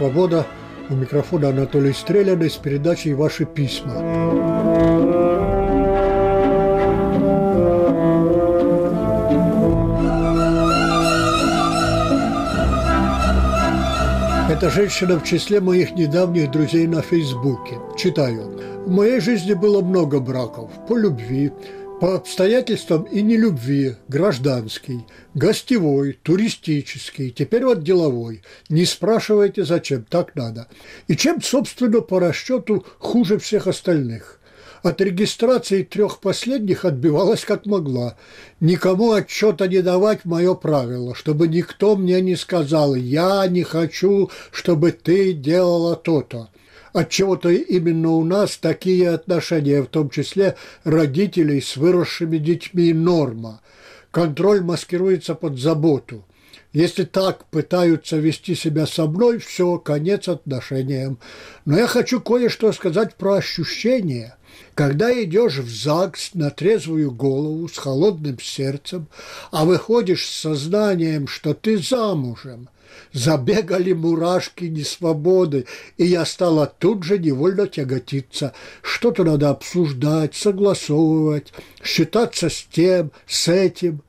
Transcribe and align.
«Свобода». 0.00 0.46
У 0.88 0.94
микрофона 0.94 1.50
Анатолий 1.50 1.92
Стреляный 1.92 2.48
с 2.48 2.56
передачей 2.56 3.12
«Ваши 3.12 3.44
письма». 3.44 3.92
Это 14.48 14.70
женщина 14.70 15.18
в 15.18 15.24
числе 15.24 15.60
моих 15.60 15.92
недавних 15.92 16.50
друзей 16.50 16.86
на 16.86 17.02
Фейсбуке. 17.02 17.78
Читаю. 17.98 18.58
В 18.86 18.90
моей 18.90 19.20
жизни 19.20 19.52
было 19.52 19.82
много 19.82 20.18
браков. 20.18 20.70
По 20.88 20.96
любви, 20.96 21.52
по 22.00 22.14
обстоятельствам 22.14 23.02
и 23.02 23.20
не 23.20 23.36
любви, 23.36 23.96
гражданский, 24.08 25.04
гостевой, 25.34 26.18
туристический, 26.22 27.30
теперь 27.30 27.66
вот 27.66 27.82
деловой. 27.82 28.42
Не 28.70 28.86
спрашивайте, 28.86 29.64
зачем, 29.64 30.06
так 30.08 30.34
надо. 30.34 30.66
И 31.08 31.16
чем, 31.16 31.42
собственно, 31.42 32.00
по 32.00 32.18
расчету 32.18 32.86
хуже 32.98 33.38
всех 33.38 33.66
остальных. 33.66 34.40
От 34.82 35.02
регистрации 35.02 35.82
трех 35.82 36.20
последних 36.20 36.86
отбивалась 36.86 37.44
как 37.44 37.66
могла. 37.66 38.16
Никому 38.60 39.12
отчета 39.12 39.68
не 39.68 39.82
давать– 39.82 40.20
мое 40.24 40.54
правило, 40.54 41.14
чтобы 41.14 41.48
никто 41.48 41.96
мне 41.96 42.22
не 42.22 42.34
сказал 42.34 42.94
«я 42.94 43.46
не 43.46 43.62
хочу, 43.62 44.30
чтобы 44.52 44.92
ты 44.92 45.34
делала 45.34 45.96
то-то». 45.96 46.48
Отчего-то 46.92 47.50
именно 47.50 48.10
у 48.10 48.24
нас 48.24 48.56
такие 48.56 49.10
отношения, 49.10 49.82
в 49.82 49.86
том 49.86 50.10
числе 50.10 50.56
родителей 50.84 51.60
с 51.60 51.76
выросшими 51.76 52.38
детьми, 52.38 52.92
норма. 52.92 53.60
Контроль 54.10 54.60
маскируется 54.60 55.34
под 55.34 55.58
заботу. 55.58 56.24
Если 56.72 57.04
так 57.04 57.46
пытаются 57.46 58.16
вести 58.16 58.54
себя 58.54 58.86
со 58.86 59.06
мной, 59.06 59.38
все, 59.38 59.78
конец 59.78 60.28
отношениям. 60.28 61.18
Но 61.64 61.78
я 61.78 61.86
хочу 61.86 62.20
кое-что 62.20 62.72
сказать 62.72 63.14
про 63.16 63.34
ощущения– 63.34 64.36
когда 64.74 65.12
идешь 65.22 65.58
в 65.58 65.68
ЗАГС 65.68 66.34
на 66.34 66.50
трезвую 66.50 67.10
голову 67.10 67.68
с 67.68 67.76
холодным 67.76 68.38
сердцем, 68.40 69.08
а 69.50 69.64
выходишь 69.64 70.26
с 70.26 70.40
сознанием, 70.40 71.26
что 71.26 71.54
ты 71.54 71.78
замужем, 71.78 72.68
забегали 73.12 73.92
мурашки 73.92 74.64
несвободы, 74.64 75.66
и 75.96 76.06
я 76.06 76.24
стала 76.24 76.66
тут 76.66 77.04
же 77.04 77.18
невольно 77.18 77.66
тяготиться. 77.66 78.52
Что-то 78.82 79.24
надо 79.24 79.50
обсуждать, 79.50 80.34
согласовывать, 80.34 81.52
считаться 81.82 82.48
с 82.48 82.66
тем, 82.70 83.12
с 83.26 83.48
этим. 83.48 84.02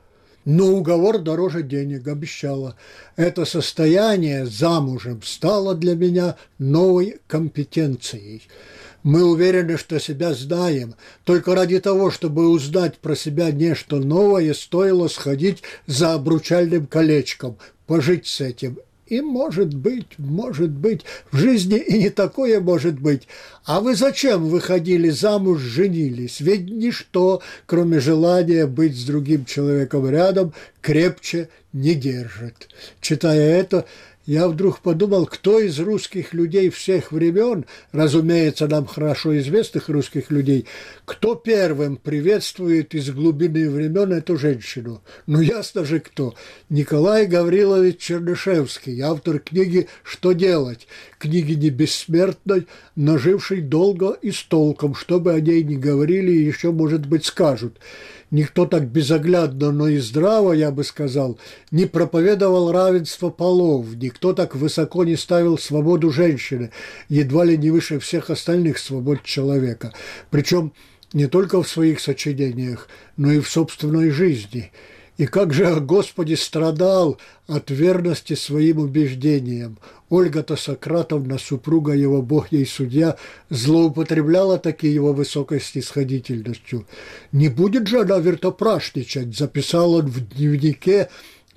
Но 0.44 0.68
уговор 0.70 1.20
дороже 1.20 1.62
денег 1.62 2.08
обещала. 2.08 2.76
Это 3.16 3.46
состояние 3.46 4.48
замужем 4.48 5.22
стало 5.22 5.76
для 5.76 5.96
меня 5.96 6.36
новой 6.58 7.20
компетенцией. 7.28 8.42
Мы 9.04 9.24
уверены, 9.24 9.78
что 9.78 10.00
себя 10.00 10.34
знаем. 10.34 10.96
Только 11.24 11.56
ради 11.56 11.80
того, 11.80 12.12
чтобы 12.12 12.50
узнать 12.50 12.98
про 13.00 13.16
себя 13.16 13.52
нечто 13.52 13.98
новое, 13.98 14.54
стоило 14.54 15.08
сходить 15.08 15.64
за 15.88 16.14
обручальным 16.14 16.86
колечком, 16.86 17.58
пожить 17.92 18.26
с 18.26 18.40
этим. 18.40 18.80
И 19.06 19.20
может 19.20 19.74
быть, 19.74 20.18
может 20.18 20.70
быть, 20.70 21.02
в 21.30 21.36
жизни 21.36 21.78
и 21.78 21.98
не 21.98 22.10
такое 22.10 22.62
может 22.62 22.98
быть. 22.98 23.28
А 23.66 23.82
вы 23.82 23.96
зачем 23.96 24.46
выходили 24.46 25.10
замуж, 25.10 25.60
женились? 25.60 26.40
Ведь 26.40 26.70
ничто, 26.70 27.42
кроме 27.66 28.00
желания 28.00 28.66
быть 28.66 28.96
с 28.96 29.04
другим 29.04 29.44
человеком 29.44 30.10
рядом, 30.10 30.54
крепче 30.80 31.50
не 31.74 31.94
держит. 31.94 32.70
Читая 33.02 33.60
это, 33.60 33.86
я 34.32 34.48
вдруг 34.48 34.80
подумал, 34.80 35.26
кто 35.26 35.60
из 35.60 35.78
русских 35.78 36.34
людей 36.34 36.70
всех 36.70 37.12
времен, 37.12 37.66
разумеется, 37.92 38.66
нам 38.66 38.86
хорошо 38.86 39.38
известных 39.38 39.90
русских 39.90 40.32
людей, 40.32 40.68
кто 41.04 41.36
первым 41.36 41.98
приветствует 41.98 42.96
из 42.96 43.10
глубины 43.10 43.70
времен 43.70 44.14
эту 44.14 44.38
женщину? 44.38 45.04
Ну, 45.28 45.42
ясно 45.42 45.84
же, 45.84 46.00
кто. 46.00 46.34
Николай 46.70 47.26
Гаврилович 47.26 47.98
Чернышевский, 47.98 49.02
автор 49.02 49.40
книги 49.40 49.90
«Что 50.02 50.32
делать?», 50.32 50.88
книги 51.20 51.52
не 51.52 51.70
бессмертной, 51.70 52.68
но 52.96 53.18
живший 53.18 53.60
долго 53.60 54.12
и 54.22 54.32
с 54.32 54.44
толком, 54.44 54.96
что 54.96 55.20
бы 55.20 55.34
о 55.34 55.42
ней 55.42 55.62
ни 55.62 55.76
говорили, 55.76 56.32
еще, 56.32 56.72
может 56.72 57.06
быть, 57.06 57.26
скажут 57.26 57.80
никто 58.32 58.66
так 58.66 58.88
безоглядно, 58.88 59.72
но 59.72 59.88
и 59.88 59.98
здраво, 59.98 60.54
я 60.54 60.72
бы 60.72 60.84
сказал, 60.84 61.38
не 61.70 61.86
проповедовал 61.86 62.72
равенство 62.72 63.30
полов, 63.30 63.86
никто 63.96 64.34
так 64.34 64.56
высоко 64.56 65.04
не 65.04 65.16
ставил 65.16 65.58
свободу 65.58 66.10
женщины, 66.10 66.72
едва 67.10 67.46
ли 67.46 67.58
не 67.58 67.70
выше 67.70 68.00
всех 68.00 68.30
остальных 68.30 68.80
свобод 68.80 69.24
человека. 69.24 69.94
Причем 70.30 70.74
не 71.14 71.28
только 71.28 71.62
в 71.62 71.68
своих 71.68 72.00
сочинениях, 72.00 72.88
но 73.18 73.32
и 73.32 73.40
в 73.40 73.50
собственной 73.50 74.10
жизни– 74.10 74.72
и 75.18 75.26
как 75.26 75.54
же 75.54 75.80
Господи 75.80 76.34
страдал 76.34 77.18
от 77.48 77.70
верности 77.70 78.34
своим 78.34 78.80
убеждениям. 78.80 79.78
Ольга-то 80.10 80.56
Сократовна, 80.56 81.38
супруга 81.38 81.94
его, 81.94 82.22
Бог 82.22 82.52
ей 82.52 82.66
судья, 82.66 83.18
злоупотребляла 83.50 84.58
таки 84.58 84.88
его 84.88 85.14
высокой 85.14 85.62
снисходительностью. 85.62 86.86
«Не 87.32 87.50
будет 87.50 87.88
же 87.88 88.02
она 88.02 88.18
вертопрашничать», 88.18 89.38
записал 89.38 89.94
он 89.94 90.08
в 90.08 90.20
дневнике 90.36 91.10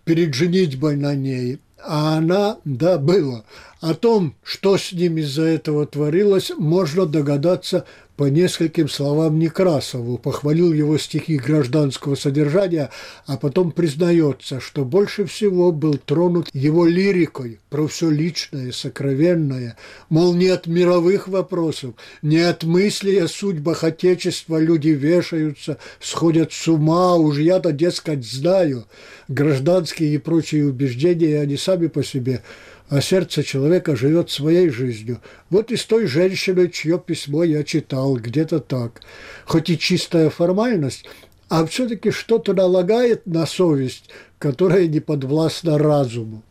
перед 0.04 0.34
женитьбой 0.34 0.96
на 0.96 1.14
ней. 1.14 1.58
А 1.86 2.16
она, 2.16 2.58
да, 2.64 2.96
было. 2.98 3.44
О 3.80 3.94
том, 3.94 4.34
что 4.42 4.78
с 4.78 4.92
ним 4.92 5.18
из-за 5.18 5.42
этого 5.42 5.86
творилось, 5.86 6.50
можно 6.56 7.04
догадаться 7.04 7.84
по 8.16 8.24
нескольким 8.24 8.88
словам 8.88 9.38
Некрасову, 9.38 10.18
похвалил 10.18 10.72
его 10.72 10.98
стихи 10.98 11.36
гражданского 11.36 12.14
содержания, 12.14 12.90
а 13.26 13.36
потом 13.36 13.72
признается, 13.72 14.60
что 14.60 14.84
больше 14.84 15.24
всего 15.24 15.72
был 15.72 15.98
тронут 15.98 16.48
его 16.52 16.86
лирикой 16.86 17.58
про 17.70 17.88
все 17.88 18.10
личное, 18.10 18.70
сокровенное, 18.70 19.76
мол, 20.08 20.34
не 20.34 20.48
от 20.48 20.66
мировых 20.66 21.26
вопросов, 21.26 21.94
не 22.22 22.38
от 22.38 22.62
мыслей 22.62 23.18
о 23.18 23.28
судьбах 23.28 23.82
Отечества 23.82 24.58
люди 24.58 24.90
вешаются, 24.90 25.78
сходят 26.00 26.52
с 26.52 26.68
ума, 26.68 27.16
уж 27.16 27.38
я-то, 27.38 27.72
дескать, 27.72 28.24
знаю. 28.24 28.86
Гражданские 29.26 30.14
и 30.14 30.18
прочие 30.18 30.66
убеждения, 30.66 31.40
они 31.40 31.56
сами 31.56 31.88
по 31.88 32.04
себе– 32.04 32.42
а 32.88 33.00
сердце 33.00 33.42
человека 33.42 33.96
живет 33.96 34.30
своей 34.30 34.68
жизнью. 34.68 35.20
Вот 35.50 35.70
и 35.70 35.76
с 35.76 35.84
той 35.84 36.06
женщиной, 36.06 36.70
чье 36.70 36.98
письмо 36.98 37.44
я 37.44 37.64
читал, 37.64 38.16
где-то 38.16 38.60
так. 38.60 39.00
Хоть 39.46 39.70
и 39.70 39.78
чистая 39.78 40.30
формальность, 40.30 41.06
а 41.48 41.64
все-таки 41.66 42.10
что-то 42.10 42.52
налагает 42.52 43.26
на 43.26 43.46
совесть, 43.46 44.10
которая 44.38 44.86
не 44.86 45.00
подвластна 45.00 45.78
разуму. 45.78 46.42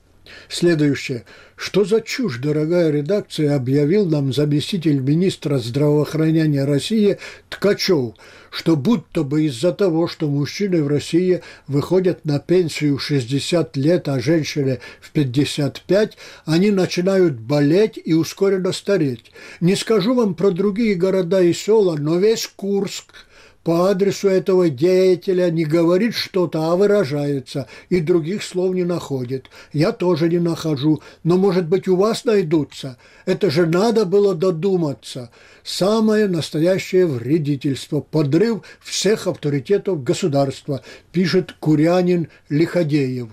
Следующее. 0.50 1.26
Что 1.56 1.86
за 1.86 2.02
чушь, 2.02 2.40
дорогая 2.40 2.90
редакция, 2.92 3.56
объявил 3.56 4.06
нам 4.06 4.34
заместитель 4.34 5.00
министра 5.00 5.58
здравоохранения 5.60 6.66
России 6.66 7.20
Ткачев, 7.50 8.16
что 8.50 8.76
будто 8.76 9.24
бы 9.24 9.46
из-за 9.46 9.72
того, 9.72 10.08
что 10.08 10.30
мужчины 10.30 10.84
в 10.84 10.88
России 10.88 11.42
выходят 11.68 12.26
на 12.26 12.40
пенсию 12.40 12.98
в 12.98 13.04
60 13.04 13.78
лет, 13.78 14.08
а 14.08 14.20
женщины 14.20 14.80
в 15.00 15.12
55, 15.12 16.18
они 16.46 16.72
начинают 16.72 17.40
болеть 17.40 18.00
и 18.04 18.14
ускоренно 18.14 18.72
стареть. 18.72 19.32
Не 19.62 19.76
скажу 19.76 20.16
вам 20.16 20.36
про 20.36 20.52
другие 20.52 20.96
города 20.96 21.42
и 21.42 21.54
села, 21.54 21.96
но 21.98 22.18
весь 22.18 22.48
Курск– 22.48 23.14
по 23.64 23.90
адресу 23.90 24.28
этого 24.28 24.70
деятеля 24.70 25.50
не 25.50 25.64
говорит 25.64 26.14
что-то, 26.16 26.72
а 26.72 26.76
выражается, 26.76 27.68
и 27.90 28.02
других 28.02 28.44
слов 28.44 28.76
не 28.76 28.84
находит. 28.84 29.50
Я 29.72 29.94
тоже 29.94 30.28
не 30.28 30.40
нахожу, 30.40 31.02
но, 31.24 31.38
может 31.38 31.68
быть, 31.68 31.88
у 31.88 31.96
вас 31.96 32.26
найдутся. 32.26 32.98
Это 33.26 33.50
же 33.50 33.66
надо 33.66 34.06
было 34.06 34.36
додуматься. 34.36 35.32
Самое 35.64 36.28
настоящее 36.28 37.08
вредительство, 37.08 38.02
подрыв 38.02 38.64
всех 38.82 39.28
авторитетов 39.28 40.04
государства, 40.04 40.82
пишет 41.14 41.56
курянин 41.60 42.28
Лиходеев. 42.50 43.30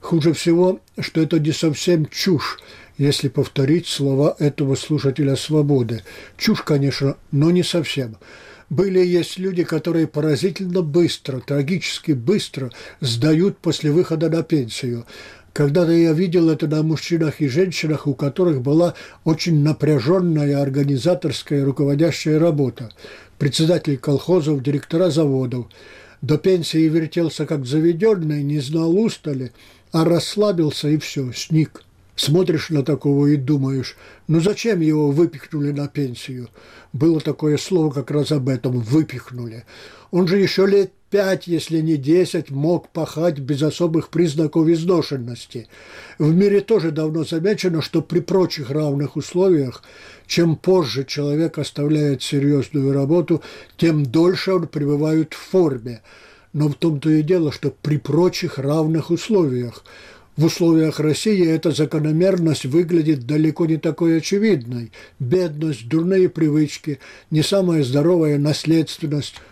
Хуже 0.00 0.32
всего, 0.32 0.80
что 0.98 1.20
это 1.20 1.38
не 1.38 1.52
совсем 1.52 2.06
чушь, 2.06 2.58
если 2.98 3.28
повторить 3.28 3.86
слова 3.86 4.34
этого 4.38 4.74
слушателя 4.74 5.36
свободы. 5.36 6.02
Чушь, 6.36 6.62
конечно, 6.62 7.16
но 7.30 7.50
не 7.50 7.62
совсем. 7.62 8.16
Были 8.68 9.00
и 9.00 9.06
есть 9.06 9.38
люди, 9.38 9.62
которые 9.62 10.06
поразительно 10.08 10.82
быстро, 10.82 11.40
трагически 11.40 12.12
быстро 12.12 12.72
сдают 13.00 13.58
после 13.58 13.92
выхода 13.92 14.28
на 14.28 14.42
пенсию. 14.42 15.06
Когда-то 15.52 15.92
я 15.92 16.12
видел 16.12 16.50
это 16.50 16.66
на 16.66 16.82
мужчинах 16.82 17.40
и 17.40 17.48
женщинах, 17.48 18.06
у 18.06 18.14
которых 18.14 18.60
была 18.60 18.94
очень 19.24 19.62
напряженная 19.62 20.60
организаторская 20.60 21.64
руководящая 21.64 22.38
работа. 22.38 22.90
Председатель 23.38 23.96
колхозов, 23.96 24.62
директора 24.62 25.10
заводов. 25.10 25.66
До 26.20 26.36
пенсии 26.36 26.88
вертелся 26.88 27.46
как 27.46 27.64
заведенный, 27.64 28.42
не 28.42 28.58
знал 28.58 28.98
устали, 28.98 29.52
а 29.92 30.04
расслабился 30.04 30.88
и 30.88 30.98
все, 30.98 31.32
сник. 31.32 31.85
Смотришь 32.16 32.70
на 32.70 32.82
такого 32.82 33.26
и 33.26 33.36
думаешь, 33.36 33.94
ну 34.26 34.40
зачем 34.40 34.80
его 34.80 35.10
выпихнули 35.10 35.70
на 35.70 35.86
пенсию? 35.86 36.48
Было 36.94 37.20
такое 37.20 37.58
слово 37.58 37.92
как 37.92 38.10
раз 38.10 38.32
об 38.32 38.48
этом– 38.48 38.80
выпихнули. 38.80 39.66
Он 40.10 40.26
же 40.26 40.38
еще 40.38 40.66
лет 40.66 40.92
пять, 41.10 41.46
если 41.46 41.82
не 41.82 41.98
десять, 41.98 42.50
мог 42.50 42.88
пахать 42.88 43.38
без 43.38 43.62
особых 43.62 44.08
признаков 44.08 44.66
изношенности. 44.66 45.68
В 46.18 46.34
мире 46.34 46.62
тоже 46.62 46.90
давно 46.90 47.24
замечено, 47.24 47.82
что 47.82 48.00
при 48.00 48.20
прочих 48.20 48.70
равных 48.70 49.16
условиях, 49.16 49.82
чем 50.26 50.56
позже 50.56 51.04
человек 51.04 51.58
оставляет 51.58 52.22
серьезную 52.22 52.94
работу, 52.94 53.42
тем 53.76 54.06
дольше 54.06 54.54
он 54.54 54.68
пребывает 54.68 55.34
в 55.34 55.50
форме. 55.50 56.00
Но 56.54 56.68
в 56.68 56.76
том-то 56.76 57.10
и 57.10 57.22
дело, 57.22 57.52
что 57.52 57.70
при 57.70 57.98
прочих 57.98 58.58
равных 58.58 59.10
условиях– 59.10 59.84
в 60.36 60.44
условиях 60.44 61.00
России 61.00 61.46
эта 61.46 61.70
закономерность 61.70 62.66
выглядит 62.66 63.26
далеко 63.26 63.66
не 63.66 63.76
такой 63.78 64.18
очевидной. 64.18 64.92
Бедность, 65.18 65.88
дурные 65.88 66.28
привычки, 66.28 66.98
не 67.30 67.42
самая 67.42 67.82
здоровая 67.82 68.38
наследственность– 68.38 69.36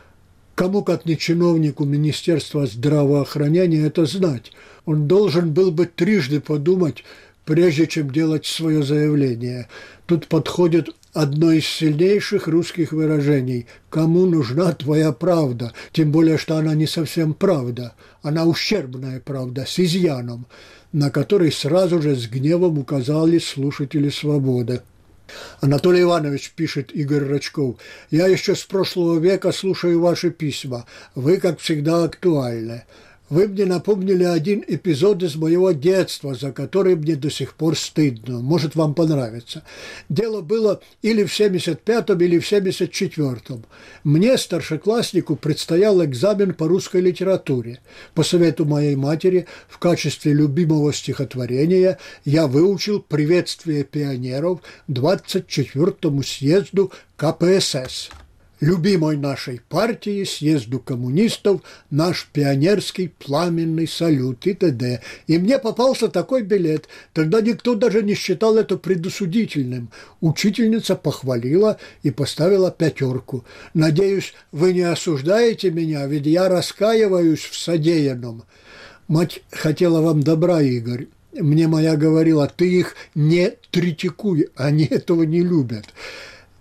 Кому, 0.55 0.85
как 0.85 1.05
не 1.05 1.19
чиновнику 1.19 1.85
Министерства 1.85 2.67
здравоохранения, 2.67 3.87
это 3.87 4.07
знать? 4.07 4.53
Он 4.85 5.09
должен 5.09 5.53
был 5.53 5.73
бы 5.73 5.87
трижды 5.87 6.41
подумать, 6.41 7.03
прежде 7.45 7.89
чем 7.89 8.11
делать 8.11 8.47
свое 8.47 8.85
заявление. 8.85 9.69
Тут 10.07 10.29
подходит 10.29 10.95
одно 11.15 11.53
из 11.53 11.67
сильнейших 11.67 12.49
русских 12.49 12.93
выражений 12.93 13.67
«Кому 13.89 14.27
нужна 14.27 14.73
твоя 14.73 15.13
правда?» 15.13 15.73
Тем 15.93 16.11
более, 16.11 16.37
что 16.37 16.57
она 16.57 16.75
не 16.75 16.87
совсем 16.87 17.33
правда, 17.33 17.95
она 18.23 18.45
ущербная 18.45 19.21
правда, 19.21 19.65
с 19.67 19.79
изъяном, 19.79 20.47
на 20.93 21.11
который 21.11 21.53
сразу 21.53 22.03
же 22.03 22.15
с 22.17 22.27
гневом 22.29 22.79
указали 22.79 23.39
слушатели 23.39 24.11
«Свободы». 24.11 24.83
Анатолий 25.61 26.03
Иванович, 26.03 26.53
пишет 26.55 26.91
Игорь 26.93 27.25
Рачков, 27.25 27.77
я 28.11 28.27
еще 28.27 28.55
с 28.55 28.65
прошлого 28.65 29.19
века 29.19 29.53
слушаю 29.53 30.01
ваши 30.01 30.31
письма. 30.31 30.85
Вы, 31.15 31.39
как 31.39 31.61
всегда, 31.61 32.05
актуальны. 32.05 32.85
Вы 33.35 33.49
мне 33.49 33.65
напомнили 33.65 34.23
один 34.23 34.63
эпизод 34.65 35.25
из 35.25 35.35
моего 35.35 35.73
детства, 35.73 36.37
за 36.37 36.53
который 36.53 36.95
мне 36.95 37.17
до 37.17 37.31
сих 37.31 37.55
пор 37.55 37.77
стыдно. 37.77 38.39
Может, 38.39 38.77
вам 38.77 38.95
понравится. 38.95 39.65
Дело 40.09 40.41
было 40.41 40.81
или 41.03 41.25
в 41.25 41.37
75-м, 41.37 42.21
или 42.21 42.39
в 42.39 42.45
74-м. 42.45 43.65
Мне, 44.05 44.39
старшекласснику, 44.39 45.35
предстоял 45.35 46.05
экзамен 46.05 46.55
по 46.55 46.69
русской 46.69 47.01
литературе. 47.01 47.81
По 48.15 48.23
совету 48.23 48.67
моей 48.67 48.95
матери, 48.95 49.49
в 49.67 49.81
качестве 49.81 50.33
любимого 50.33 50.93
стихотворения 50.93 51.99
я 52.25 52.47
выучил 52.47 53.01
«Приветствие 53.01 53.83
пионеров» 53.83 54.61
24-му 54.89 56.23
съезду 56.23 56.93
КПСС 57.17 58.11
любимой 58.65 59.17
нашей 59.19 59.61
партии, 59.69 60.25
съезду 60.25 60.81
коммунистов, 60.81 61.61
наш 61.91 62.29
пионерский 62.33 63.09
пламенный 63.09 63.87
салют 63.87 64.47
и 64.47 64.55
т.д. 64.55 65.01
И 65.27 65.39
мне 65.39 65.59
попался 65.59 66.09
такой 66.09 66.43
билет. 66.43 66.89
Тогда 67.13 67.41
никто 67.43 67.75
даже 67.75 68.03
не 68.03 68.15
считал 68.15 68.57
это 68.57 68.79
предосудительным. 68.79 69.91
Учительница 70.21 70.97
похвалила 70.97 71.79
и 72.03 72.11
поставила 72.11 72.71
пятерку. 72.71 73.45
Надеюсь, 73.75 74.33
вы 74.51 74.73
не 74.73 74.83
осуждаете 74.83 75.71
меня, 75.71 76.07
ведь 76.07 76.27
я 76.27 76.49
раскаиваюсь 76.49 77.45
в 77.45 77.57
содеянном. 77.57 78.45
Мать 79.09 79.43
хотела 79.51 80.01
вам 80.01 80.23
добра, 80.23 80.63
Игорь. 80.63 81.09
Мне 81.35 81.69
моя 81.69 81.97
говорила, 81.97 82.47
ты 82.47 82.73
их 82.73 82.95
не 83.15 83.55
критикуй, 83.71 84.49
они 84.57 84.85
этого 84.85 85.25
не 85.25 85.43
любят. 85.43 85.85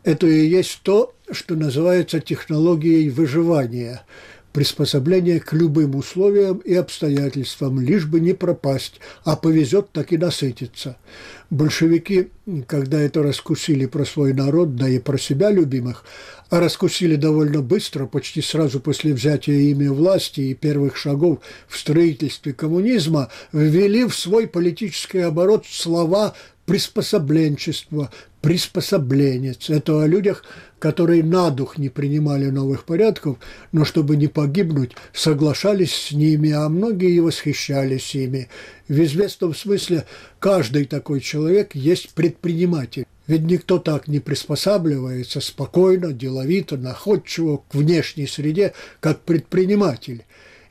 Это 0.03 0.27
и 0.27 0.47
есть 0.47 0.81
то, 0.83 1.13
что 1.31 1.55
называется 1.55 2.19
технологией 2.19 3.09
выживания, 3.09 4.03
приспособление 4.51 5.39
к 5.39 5.53
любым 5.53 5.95
условиям 5.95 6.57
и 6.57 6.73
обстоятельствам, 6.75 7.79
лишь 7.79 8.05
бы 8.05 8.19
не 8.19 8.33
пропасть, 8.33 8.99
а 9.23 9.35
повезет, 9.35 9.91
так 9.91 10.11
и 10.11 10.17
насытиться. 10.17 10.97
Большевики, 11.53 12.29
когда 12.65 12.99
это 12.99 13.21
раскусили 13.21 13.85
про 13.85 14.05
свой 14.05 14.33
народ, 14.33 14.75
да 14.75 14.89
и 14.89 14.97
про 14.97 15.19
себя 15.19 15.51
любимых, 15.51 16.03
а 16.49 16.59
раскусили 16.59 17.15
довольно 17.15 17.61
быстро, 17.61 18.07
почти 18.07 18.41
сразу 18.41 18.79
после 18.79 19.13
взятия 19.13 19.53
ими 19.53 19.87
власти 19.87 20.41
и 20.41 20.55
первых 20.55 20.97
шагов 20.97 21.41
в 21.67 21.77
строительстве 21.77 22.53
коммунизма, 22.53 23.29
ввели 23.51 24.03
в 24.05 24.15
свой 24.15 24.47
политический 24.47 25.19
оборот 25.19 25.67
слова 25.67 26.33
приспособленчество, 26.65 28.09
приспособленец. 28.41 29.69
Это 29.69 30.01
о 30.01 30.07
людях, 30.07 30.43
которые 30.79 31.23
на 31.23 31.49
дух 31.49 31.77
не 31.77 31.89
принимали 31.89 32.49
новых 32.49 32.85
порядков, 32.85 33.37
но 33.71 33.85
чтобы 33.85 34.15
не 34.15 34.27
погибнуть, 34.27 34.91
соглашались 35.13 35.93
с 35.93 36.11
ними, 36.11 36.51
а 36.51 36.67
многие 36.67 37.11
и 37.11 37.19
восхищались 37.19 38.15
ими. 38.15 38.49
В 38.87 39.01
известном 39.03 39.53
смысле 39.53 40.05
каждый 40.39 40.85
такой 40.85 41.21
человек 41.21 41.73
есть 41.75 42.09
предприниматель. 42.13 43.05
Ведь 43.27 43.43
никто 43.43 43.79
так 43.79 44.09
не 44.09 44.19
приспосабливается 44.19 45.39
спокойно, 45.39 46.11
деловито, 46.11 46.75
находчиво 46.75 47.63
к 47.69 47.75
внешней 47.75 48.27
среде, 48.27 48.73
как 48.99 49.21
предприниматель 49.21 50.25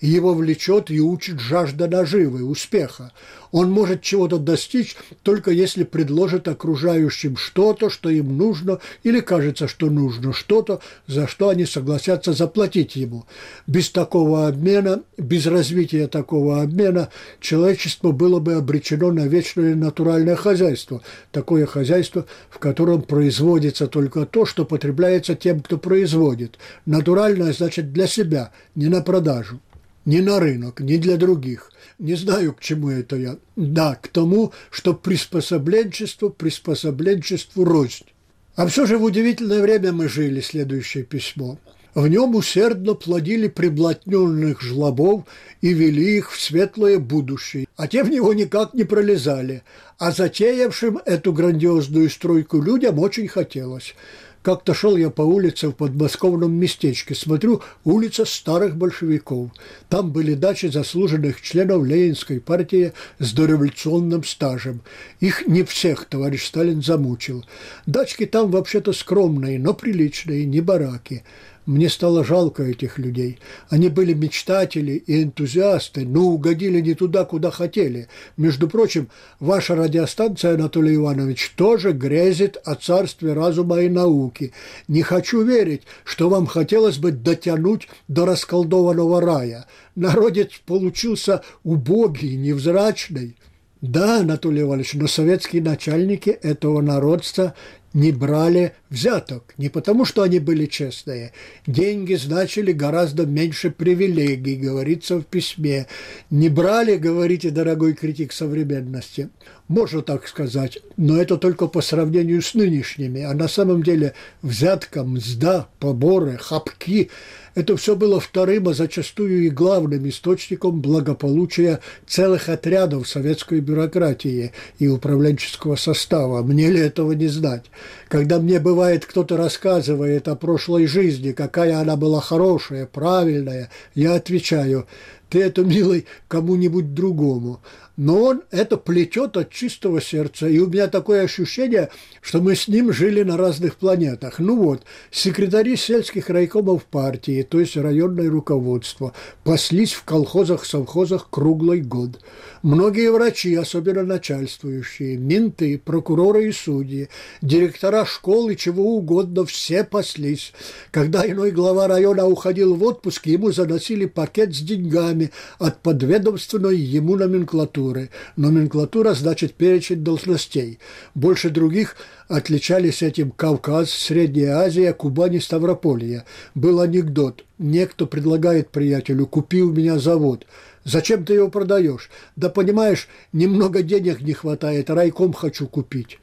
его 0.08 0.34
влечет 0.34 0.90
и 0.90 1.00
учит 1.00 1.38
жажда 1.38 1.86
наживы, 1.86 2.44
успеха. 2.44 3.12
Он 3.52 3.70
может 3.70 4.02
чего-то 4.02 4.38
достичь, 4.38 4.96
только 5.22 5.50
если 5.50 5.84
предложит 5.84 6.48
окружающим 6.48 7.36
что-то, 7.36 7.88
что 7.90 8.08
им 8.08 8.36
нужно, 8.36 8.80
или 9.04 9.20
кажется, 9.20 9.68
что 9.68 9.90
нужно 9.90 10.32
что-то, 10.32 10.80
за 11.06 11.28
что 11.28 11.50
они 11.50 11.66
согласятся 11.66 12.32
заплатить 12.32 12.96
ему. 12.96 13.26
Без 13.66 13.90
такого 13.90 14.48
обмена, 14.48 15.02
без 15.18 15.46
развития 15.46 16.08
такого 16.08 16.62
обмена 16.62 17.10
человечество 17.40 18.10
было 18.10 18.40
бы 18.40 18.54
обречено 18.54 19.12
на 19.12 19.28
вечное 19.28 19.76
натуральное 19.76 20.34
хозяйство. 20.34 21.02
Такое 21.30 21.66
хозяйство, 21.66 22.26
в 22.50 22.58
котором 22.58 23.02
производится 23.02 23.86
только 23.86 24.26
то, 24.26 24.46
что 24.46 24.64
потребляется 24.64 25.36
тем, 25.36 25.60
кто 25.60 25.78
производит. 25.78 26.58
Натуральное 26.86 27.52
значит 27.52 27.92
для 27.92 28.06
себя, 28.06 28.50
не 28.74 28.88
на 28.88 29.02
продажу 29.02 29.60
ни 30.04 30.20
на 30.20 30.40
рынок, 30.40 30.80
ни 30.80 30.96
для 30.96 31.16
других. 31.16 31.70
Не 31.98 32.14
знаю, 32.14 32.54
к 32.54 32.60
чему 32.60 32.90
это 32.90 33.16
я. 33.16 33.36
Да, 33.56 33.94
к 33.94 34.08
тому, 34.08 34.52
что 34.70 34.94
приспособленчество 34.94 36.28
приспособленчеству 36.28 37.64
рознь. 37.64 38.06
А 38.54 38.66
все 38.66 38.86
же 38.86 38.98
в 38.98 39.04
удивительное 39.04 39.62
время 39.62 39.92
мы 39.92 40.08
жили, 40.08 40.40
следующее 40.40 41.04
письмо. 41.04 41.58
В 41.94 42.08
нем 42.08 42.34
усердно 42.34 42.94
плодили 42.94 43.48
приблотненных 43.48 44.62
жлобов 44.62 45.24
и 45.60 45.74
вели 45.74 46.16
их 46.16 46.32
в 46.32 46.40
светлое 46.40 46.98
будущее, 46.98 47.66
а 47.76 47.86
те 47.86 48.02
в 48.02 48.08
него 48.08 48.32
никак 48.32 48.72
не 48.72 48.84
пролезали, 48.84 49.62
а 49.98 50.10
затеявшим 50.10 51.00
эту 51.04 51.34
грандиозную 51.34 52.08
стройку 52.08 52.62
людям 52.62 52.98
очень 52.98 53.28
хотелось. 53.28 53.94
Как-то 54.42 54.74
шел 54.74 54.96
я 54.96 55.10
по 55.10 55.22
улице 55.22 55.68
в 55.68 55.72
подмосковном 55.72 56.52
местечке. 56.52 57.14
Смотрю, 57.14 57.62
улица 57.84 58.24
старых 58.24 58.76
большевиков. 58.76 59.50
Там 59.88 60.10
были 60.10 60.34
дачи 60.34 60.66
заслуженных 60.66 61.40
членов 61.40 61.84
Ленинской 61.84 62.40
партии 62.40 62.92
с 63.20 63.32
дореволюционным 63.32 64.24
стажем. 64.24 64.82
Их 65.20 65.46
не 65.46 65.62
всех 65.62 66.06
товарищ 66.06 66.46
Сталин 66.46 66.82
замучил. 66.82 67.44
Дачки 67.86 68.26
там 68.26 68.50
вообще-то 68.50 68.92
скромные, 68.92 69.60
но 69.60 69.74
приличные, 69.74 70.44
не 70.44 70.60
бараки. 70.60 71.22
Мне 71.64 71.88
стало 71.88 72.24
жалко 72.24 72.64
этих 72.64 72.98
людей. 72.98 73.38
Они 73.68 73.88
были 73.88 74.14
мечтатели 74.14 74.92
и 75.06 75.22
энтузиасты, 75.22 76.04
но 76.04 76.22
угодили 76.22 76.80
не 76.80 76.94
туда, 76.94 77.24
куда 77.24 77.52
хотели. 77.52 78.08
Между 78.36 78.68
прочим, 78.68 79.08
ваша 79.38 79.76
радиостанция, 79.76 80.54
Анатолий 80.54 80.96
Иванович, 80.96 81.52
тоже 81.56 81.92
грезит 81.92 82.56
о 82.64 82.74
царстве 82.74 83.32
разума 83.32 83.80
и 83.80 83.88
науки. 83.88 84.52
Не 84.88 85.02
хочу 85.02 85.42
верить, 85.42 85.82
что 86.02 86.28
вам 86.28 86.46
хотелось 86.46 86.98
бы 86.98 87.12
дотянуть 87.12 87.88
до 88.08 88.26
расколдованного 88.26 89.20
рая. 89.20 89.66
Народец 89.94 90.60
получился 90.66 91.42
убогий, 91.62 92.34
невзрачный. 92.34 93.36
Да, 93.82 94.20
Анатолий 94.20 94.62
Иванович, 94.62 94.94
но 94.94 95.08
советские 95.08 95.60
начальники 95.60 96.30
этого 96.30 96.80
народца 96.80 97.54
не 97.94 98.12
брали 98.12 98.72
взяток. 98.90 99.54
Не 99.58 99.68
потому, 99.68 100.04
что 100.04 100.22
они 100.22 100.38
были 100.38 100.66
честные. 100.66 101.32
Деньги 101.66 102.14
значили 102.14 102.72
гораздо 102.72 103.26
меньше 103.26 103.70
привилегий, 103.70 104.56
говорится 104.56 105.18
в 105.18 105.24
письме. 105.24 105.86
Не 106.30 106.48
брали, 106.48 106.96
говорите, 106.96 107.50
дорогой 107.50 107.94
критик 107.94 108.32
современности. 108.32 109.30
Можно 109.68 110.02
так 110.02 110.28
сказать, 110.28 110.78
но 110.96 111.20
это 111.20 111.36
только 111.36 111.66
по 111.66 111.80
сравнению 111.80 112.42
с 112.42 112.54
нынешними. 112.54 113.22
А 113.22 113.34
на 113.34 113.48
самом 113.48 113.82
деле 113.82 114.14
взятка, 114.42 115.04
мзда, 115.04 115.68
поборы, 115.78 116.38
хапки– 116.38 117.10
это 117.54 117.76
все 117.76 117.96
было 117.96 118.18
вторым, 118.18 118.68
а 118.68 118.74
зачастую 118.74 119.44
и 119.44 119.50
главным 119.50 120.08
источником 120.08 120.80
благополучия 120.80 121.80
целых 122.06 122.48
отрядов 122.48 123.06
советской 123.06 123.60
бюрократии 123.60 124.52
и 124.78 124.88
управленческого 124.88 125.76
состава. 125.76 126.42
Мне 126.42 126.70
ли 126.70 126.80
этого 126.80 127.12
не 127.12 127.28
знать? 127.28 127.64
Когда 128.08 128.38
мне 128.38 128.58
бывает 128.58 129.04
кто-то 129.04 129.36
рассказывает 129.36 130.28
о 130.28 130.36
прошлой 130.36 130.86
жизни, 130.86 131.32
какая 131.32 131.78
она 131.78 131.96
была 131.96 132.22
хорошая, 132.22 132.86
правильная, 132.86 133.70
я 133.94 134.14
отвечаю, 134.14 134.86
ты 135.32 135.42
это, 135.42 135.64
милый, 135.64 136.04
кому-нибудь 136.28 136.92
другому 136.92 137.62
но 137.96 138.22
он 138.22 138.42
это 138.50 138.76
плетет 138.76 139.36
от 139.36 139.50
чистого 139.50 140.00
сердца. 140.00 140.48
И 140.48 140.58
у 140.58 140.66
меня 140.66 140.88
такое 140.88 141.22
ощущение, 141.22 141.90
что 142.20 142.40
мы 142.40 142.56
с 142.56 142.68
ним 142.68 142.92
жили 142.92 143.22
на 143.22 143.36
разных 143.36 143.76
планетах. 143.76 144.38
Ну 144.38 144.56
вот, 144.56 144.82
секретари 145.10 145.76
сельских 145.76 146.30
райкомов 146.30 146.84
партии, 146.84 147.42
то 147.42 147.60
есть 147.60 147.76
районное 147.76 148.30
руководство, 148.30 149.12
паслись 149.44 149.92
в 149.92 150.04
колхозах, 150.04 150.64
совхозах 150.64 151.28
круглый 151.30 151.80
год. 151.80 152.20
Многие 152.62 153.10
врачи, 153.10 153.54
особенно 153.54 154.04
начальствующие, 154.04 155.18
менты, 155.18 155.78
прокуроры 155.78 156.48
и 156.48 156.52
судьи, 156.52 157.08
директора 157.42 158.04
школ 158.04 158.48
и 158.48 158.56
чего 158.56 158.96
угодно, 158.96 159.44
все 159.44 159.84
паслись. 159.84 160.52
Когда 160.90 161.26
иной 161.26 161.50
глава 161.50 161.88
района 161.88 162.26
уходил 162.26 162.74
в 162.74 162.82
отпуск, 162.82 163.26
ему 163.26 163.52
заносили 163.52 164.06
пакет 164.06 164.54
с 164.54 164.60
деньгами 164.60 165.21
от 165.58 165.80
подведомственной 165.80 166.76
ему 166.76 167.16
номенклатуры. 167.16 168.10
Номенклатура 168.36 169.14
значит 169.14 169.54
перечень 169.54 170.02
должностей. 170.02 170.78
Больше 171.14 171.50
других 171.50 171.96
отличались 172.28 173.02
этим 173.02 173.30
Кавказ, 173.30 173.90
Средняя 173.90 174.56
Азия, 174.56 174.92
Кубань 174.92 175.34
и 175.34 175.40
Ставрополье. 175.40 176.24
Был 176.54 176.80
анекдот. 176.80 177.44
Некто 177.58 178.06
предлагает 178.06 178.70
приятелю 178.70 179.26
«купи 179.26 179.62
у 179.62 179.72
меня 179.72 179.98
завод». 179.98 180.46
Зачем 180.84 181.24
ты 181.24 181.34
его 181.34 181.48
продаешь? 181.48 182.10
Да 182.34 182.48
понимаешь, 182.48 183.08
немного 183.32 183.82
денег 183.82 184.20
не 184.20 184.32
хватает, 184.32 184.90
райком 184.90 185.32
хочу 185.32 185.68
купить. 185.68 186.18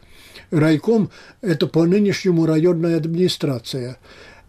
Райком– 0.51 1.11
это 1.41 1.67
по 1.67 1.85
нынешнему 1.85 2.45
районная 2.45 2.97
администрация. 2.97 3.97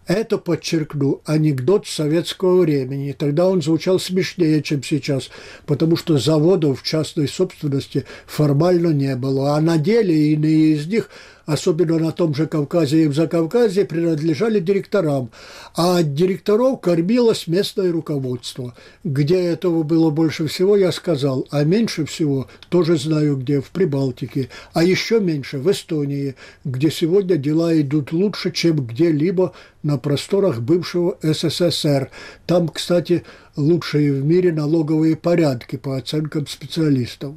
Это, 0.07 0.37
подчеркну, 0.37 1.21
анекдот 1.25 1.87
советского 1.87 2.61
времени. 2.61 3.15
Тогда 3.17 3.47
он 3.47 3.61
звучал 3.61 3.99
смешнее, 3.99 4.63
чем 4.63 4.83
сейчас, 4.83 5.29
потому 5.65 5.95
что 5.95 6.17
заводов 6.17 6.81
в 6.81 6.83
частной 6.83 7.27
собственности 7.27 8.05
формально 8.25 8.89
не 8.89 9.15
было, 9.15 9.55
а 9.55 9.61
на 9.61 9.77
деле 9.77 10.33
иные 10.33 10.75
из 10.75 10.87
них– 10.87 11.09
особенно 11.51 11.99
на 11.99 12.13
том 12.13 12.33
же 12.33 12.47
Кавказе 12.47 13.03
и 13.03 13.07
в 13.07 13.13
Закавказье, 13.13 13.83
принадлежали 13.83 14.61
директорам, 14.61 15.31
а 15.75 15.97
от 15.97 16.13
директоров 16.13 16.79
кормилось 16.79 17.45
местное 17.47 17.91
руководство. 17.91 18.73
Где 19.03 19.35
этого 19.35 19.83
было 19.83 20.11
больше 20.11 20.47
всего, 20.47 20.77
я 20.77 20.93
сказал, 20.93 21.45
а 21.51 21.65
меньше 21.65 22.05
всего, 22.05 22.47
тоже 22.69 22.97
знаю 22.97 23.35
где, 23.35 23.59
в 23.59 23.69
Прибалтике, 23.71 24.47
а 24.71 24.85
еще 24.85 25.19
меньше 25.19 25.57
в 25.57 25.69
Эстонии, 25.69 26.35
где 26.63 26.89
сегодня 26.89 27.35
дела 27.35 27.79
идут 27.81 28.13
лучше, 28.13 28.51
чем 28.51 28.85
где-либо 28.85 29.51
на 29.83 29.97
просторах 29.97 30.61
бывшего 30.61 31.17
СССР. 31.21 32.11
Там, 32.45 32.69
кстати, 32.69 33.23
лучшие 33.57 34.13
в 34.13 34.23
мире 34.23 34.53
налоговые 34.53 35.17
порядки 35.17 35.75
по 35.75 35.97
оценкам 35.97 36.47
специалистов 36.47 37.35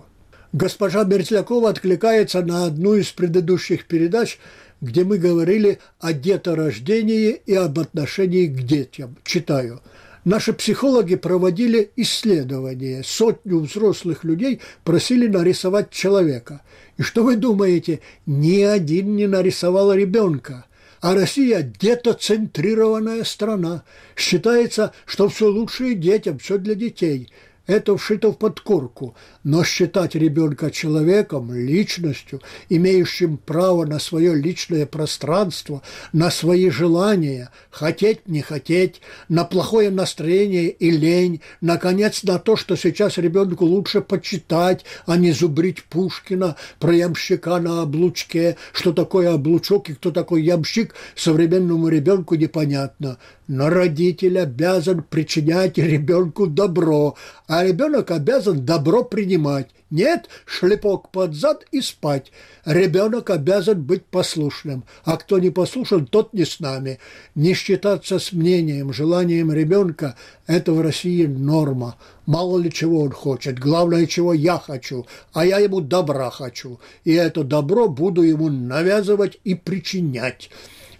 госпожа 0.54 1.04
Мерзлякова 1.04 1.68
откликается 1.68 2.42
на 2.42 2.64
одну 2.64 2.94
из 2.94 3.10
предыдущих 3.10 3.86
передач, 3.86 4.38
где 4.80 5.04
мы 5.04 5.18
говорили 5.18 5.80
о 6.00 6.12
деторождении 6.12 7.30
и 7.44 7.54
об 7.54 7.78
отношении 7.78 8.46
к 8.46 8.62
детям. 8.62 9.16
Читаю. 9.24 9.82
Наши 10.24 10.54
психологи 10.54 11.16
проводили 11.16 11.90
исследования. 11.96 13.02
Сотню 13.04 13.58
взрослых 13.58 14.24
людей 14.24 14.60
просили 14.84 15.26
нарисовать 15.26 15.90
человека. 15.90 16.62
И 16.96 17.02
что 17.02 17.24
вы 17.24 17.36
думаете, 17.36 18.00
ни 18.24 18.62
один 18.62 19.16
не 19.16 19.26
нарисовал 19.26 19.92
ребенка. 19.92 20.64
А 21.02 21.14
Россия– 21.14 21.60
детоцентрированная 21.80 23.24
страна. 23.24 23.84
Считается, 24.16 24.94
что 25.04 25.28
все 25.28 25.48
лучшее 25.48 25.94
детям, 25.94 26.38
все 26.38 26.56
для 26.56 26.74
детей– 26.74 27.30
это 27.66 27.96
вшито 27.96 28.32
в 28.32 28.38
подкорку, 28.38 29.14
но 29.42 29.64
считать 29.64 30.14
ребенка 30.14 30.70
человеком, 30.70 31.52
личностью, 31.54 32.40
имеющим 32.68 33.38
право 33.38 33.86
на 33.86 33.98
свое 33.98 34.34
личное 34.34 34.86
пространство, 34.86 35.82
на 36.12 36.30
свои 36.30 36.68
желания, 36.68 37.50
хотеть, 37.70 38.28
не 38.28 38.42
хотеть, 38.42 39.00
на 39.28 39.44
плохое 39.44 39.90
настроение 39.90 40.68
и 40.68 40.90
лень, 40.90 41.40
наконец, 41.60 42.22
на 42.22 42.38
то, 42.38 42.56
что 42.56 42.76
сейчас 42.76 43.16
ребенку 43.16 43.64
лучше 43.64 44.02
почитать, 44.02 44.84
а 45.06 45.16
не 45.16 45.32
зубрить 45.32 45.84
Пушкина 45.84 46.56
про 46.78 46.92
ямщика 46.92 47.58
на 47.60 47.82
облучке, 47.82 48.56
что 48.72 48.92
такое 48.92 49.32
облучок 49.32 49.88
и 49.88 49.94
кто 49.94 50.10
такой 50.10 50.42
ямщик, 50.42 50.94
современному 51.16 51.88
ребенку 51.88 52.34
непонятно. 52.34 53.18
Но 53.46 53.68
родитель 53.68 54.38
обязан 54.38 55.02
причинять 55.02 55.76
ребенку 55.76 56.46
добро, 56.46 57.14
а 57.56 57.62
ребенок 57.62 58.10
обязан 58.10 58.64
добро 58.64 59.04
принимать. 59.04 59.68
Нет, 59.88 60.28
шлепок 60.44 61.10
под 61.10 61.34
зад 61.34 61.64
и 61.70 61.80
спать. 61.80 62.32
Ребенок 62.64 63.30
обязан 63.30 63.80
быть 63.80 64.04
послушным, 64.04 64.82
а 65.04 65.16
кто 65.16 65.38
не 65.38 65.50
послушен, 65.50 66.06
тот 66.06 66.32
не 66.32 66.44
с 66.44 66.58
нами. 66.58 66.98
Не 67.36 67.54
считаться 67.54 68.18
с 68.18 68.32
мнением, 68.32 68.92
желанием 68.92 69.52
ребенка– 69.52 70.16
это 70.48 70.72
в 70.72 70.80
России 70.80 71.26
норма. 71.26 71.94
Мало 72.26 72.58
ли 72.58 72.72
чего 72.72 73.02
он 73.02 73.12
хочет, 73.12 73.60
главное, 73.60 74.06
чего 74.06 74.32
я 74.32 74.58
хочу, 74.58 75.06
а 75.32 75.46
я 75.46 75.58
ему 75.58 75.80
добра 75.80 76.30
хочу. 76.30 76.80
И 77.04 77.12
это 77.12 77.44
добро 77.44 77.86
буду 77.86 78.22
ему 78.22 78.48
навязывать 78.48 79.38
и 79.44 79.54
причинять 79.54 80.50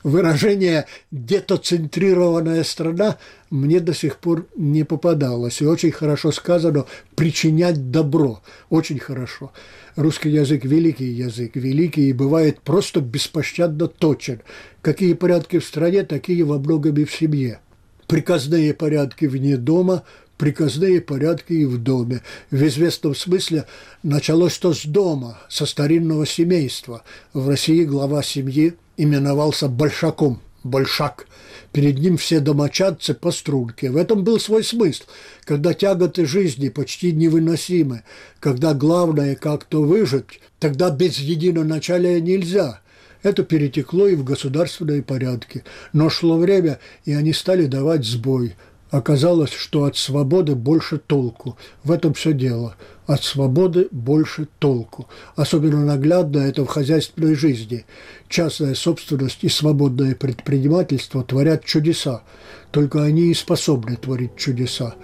выражение 0.05 0.87
«детоцентрированная 1.11 2.63
страна» 2.63 3.19
мне 3.51 3.81
до 3.81 3.93
сих 3.95 4.19
пор 4.19 4.47
не 4.55 4.85
попадалось. 4.85 5.61
И 5.61 5.67
очень 5.67 5.91
хорошо 5.91 6.31
сказано 6.31 6.85
«причинять 7.17 7.91
добро». 7.91 8.41
Очень 8.71 9.01
хорошо. 9.01 9.53
Русский 9.97 10.31
язык– 10.31 10.65
великий 10.65 11.11
язык, 11.11 11.57
великий 11.57 12.11
и 12.11 12.13
бывает 12.13 12.61
просто 12.61 13.01
беспощадно 13.01 13.89
точен. 13.89 14.41
Какие 14.83 15.15
порядки 15.15 15.59
в 15.59 15.65
стране, 15.65 16.05
такие 16.05 16.45
во 16.45 16.59
многом 16.59 16.97
и 16.97 17.05
в 17.05 17.13
семье. 17.13 17.61
Приказные 18.07 18.75
порядки 18.75 19.25
вне 19.25 19.57
дома– 19.57 20.05
приказные 20.37 21.01
порядки 21.01 21.53
и 21.53 21.65
в 21.65 21.79
доме. 21.83 22.23
В 22.51 22.63
известном 22.67 23.15
смысле 23.15 23.67
началось 24.03 24.59
то 24.59 24.75
с 24.75 24.85
дома, 24.85 25.39
со 25.49 25.67
старинного 25.67 26.27
семейства. 26.27 27.03
В 27.33 27.49
России 27.49 27.85
глава 27.85 28.23
семьи 28.23 28.75
именовался 28.97 29.69
Большаком, 29.69 30.41
Большак. 30.63 31.27
Перед 31.73 31.99
ним 31.99 32.17
все 32.17 32.41
домочадцы 32.41 33.15
по 33.15 33.33
струнке. 33.33 33.91
В 33.91 33.97
этом 33.97 34.25
был 34.25 34.39
свой 34.39 34.63
смысл. 34.63 35.05
Когда 35.45 35.75
тяготы 35.75 36.25
жизни 36.25 36.69
почти 36.69 37.13
невыносимы, 37.13 38.05
когда 38.41 38.75
главное 38.75 39.35
как-то 39.35 39.83
выжить, 39.83 40.41
тогда 40.61 40.91
без 40.91 41.19
единоначалия 41.19 42.21
нельзя– 42.21 42.81
это 43.25 43.43
перетекло 43.43 44.07
и 44.07 44.15
в 44.15 44.23
государственные 44.23 45.03
порядки. 45.03 45.65
Но 45.95 46.11
шло 46.11 46.37
время, 46.37 46.79
и 47.07 47.15
они 47.15 47.33
стали 47.33 47.65
давать 47.65 48.05
сбой. 48.05 48.55
Оказалось, 48.95 49.51
что 49.51 49.87
от 49.87 49.97
свободы 49.97 50.55
больше 50.55 50.99
толку. 50.99 51.59
В 51.83 51.91
этом 51.91 52.15
все 52.15 52.33
дело. 52.33 52.77
От 53.09 53.25
свободы 53.25 53.89
больше 53.91 54.47
толку. 54.61 55.09
Особенно 55.35 55.85
наглядно 55.85 56.39
это 56.39 56.65
в 56.65 56.69
хозяйственной 56.69 57.35
жизни. 57.35 57.87
Частная 58.29 58.77
собственность 58.77 59.43
и 59.43 59.49
свободное 59.49 60.15
предпринимательство 60.15 61.25
творят 61.25 61.65
чудеса. 61.65 62.23
Только 62.71 63.03
они 63.03 63.33
и 63.33 63.35
способны 63.35 63.97
творить 63.97 64.37
чудеса. 64.37 64.95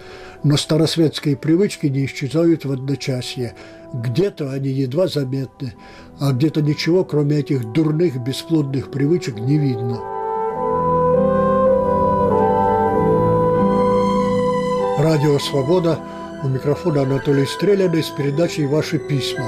Но 0.45 0.55
старосветские 0.55 1.35
привычки 1.35 1.87
не 1.87 2.05
исчезают 2.05 2.63
в 2.63 2.71
одночасье. 2.71 3.55
Где-то 3.93 4.53
они 4.53 4.69
едва 4.69 5.07
заметны, 5.07 5.73
а 6.17 6.31
где-то 6.31 6.61
ничего, 6.61 7.03
кроме 7.03 7.39
этих 7.39 7.69
дурных, 7.73 8.23
бесплодных 8.23 8.89
привычек, 8.89 9.37
не 9.37 9.57
видно. 9.57 10.20
Радио 15.01 15.39
«Свобода». 15.39 15.99
У 16.43 16.47
микрофона 16.47 17.01
Анатолий 17.01 17.47
Стреляный 17.47 18.03
с 18.03 18.09
передачей 18.09 18.67
«Ваши 18.67 18.99
письма». 18.99 19.47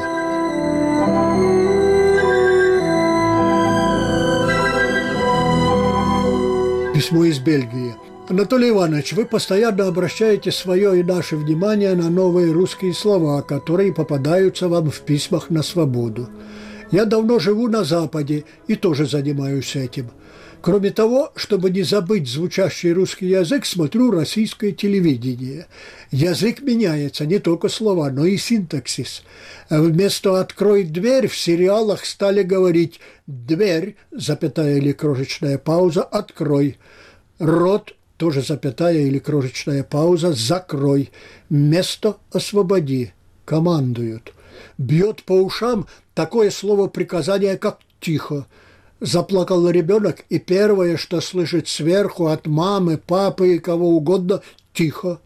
Письмо 6.96 7.26
из 7.26 7.38
Бельгии. 7.38 7.96
Анатолий 8.30 8.70
Иванович, 8.70 9.14
вы 9.14 9.26
постоянно 9.26 9.86
обращаете 9.86 10.52
свое 10.52 11.00
и 11.00 11.04
наше 11.04 11.36
внимание 11.36 11.94
на 11.94 12.10
новые 12.10 12.52
русские 12.52 12.96
слова, 12.96 13.44
которые 13.44 13.94
попадаются 13.94 14.68
вам 14.68 14.90
в 14.90 15.02
письмах 15.02 15.52
на 15.52 15.62
свободу. 15.62 16.30
Я 16.90 17.06
давно 17.06 17.38
живу 17.38 17.68
на 17.68 17.84
Западе 17.84 18.46
и 18.66 18.76
тоже 18.76 19.06
занимаюсь 19.06 19.76
этим. 19.76 20.08
Кроме 20.63 20.91
того, 20.91 21.34
чтобы 21.36 21.72
не 21.72 21.84
забыть 21.84 22.29
звучащий 22.29 22.93
русский 22.93 23.27
язык, 23.27 23.65
смотрю 23.65 24.12
российское 24.12 24.72
телевидение. 24.72 25.67
Язык 26.10 26.62
меняется, 26.62 27.25
не 27.25 27.39
только 27.39 27.67
слова, 27.67 28.10
но 28.10 28.25
и 28.25 28.38
синтаксис. 28.38 29.24
Вместо 29.70 30.39
«открой 30.39 30.84
дверь» 30.84 31.27
в 31.27 31.36
сериалах 31.36 32.05
стали 32.05 32.43
говорить 32.43 33.01
«дверь», 33.27 33.98
запятая 34.12 34.77
или 34.77 34.93
крошечная 34.93 35.58
пауза, 35.58 36.01
«открой». 36.01 36.77
Рот, 37.39 37.93
тоже 38.15 38.41
запятая 38.41 39.00
или 39.00 39.20
крошечная 39.20 39.84
пауза, 39.84 40.32
«закрой». 40.32 41.12
Место 41.50 42.15
«освободи». 42.32 43.12
Командуют– 43.43 44.32
бьет 44.77 45.24
по 45.24 45.34
ушам 45.34 45.88
такое 46.13 46.51
слово 46.51 46.88
приказания, 46.88 47.58
как 47.58 47.79
«тихо». 48.00 48.48
Заплакал 49.04 49.70
ребенок, 49.70 50.24
и 50.30 50.40
первое, 50.40 50.96
что 50.96 51.20
слышит 51.20 51.68
сверху 51.68 52.28
от 52.28 52.48
мамы, 52.48 52.98
папы 52.98 53.56
и 53.56 53.60
кого 53.60 53.90
угодно– 53.98 54.42
«тихо». 54.74 55.20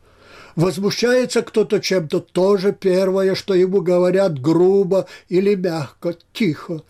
Возмущается 0.55 1.43
кто-то 1.43 1.79
чем-то, 1.79 2.21
тоже 2.21 2.73
первое, 2.73 3.35
что 3.35 3.53
ему 3.53 3.81
говорят 3.81 4.41
грубо 4.41 5.05
или 5.29 5.53
мягко, 5.53 6.15
тихо. 6.33 6.81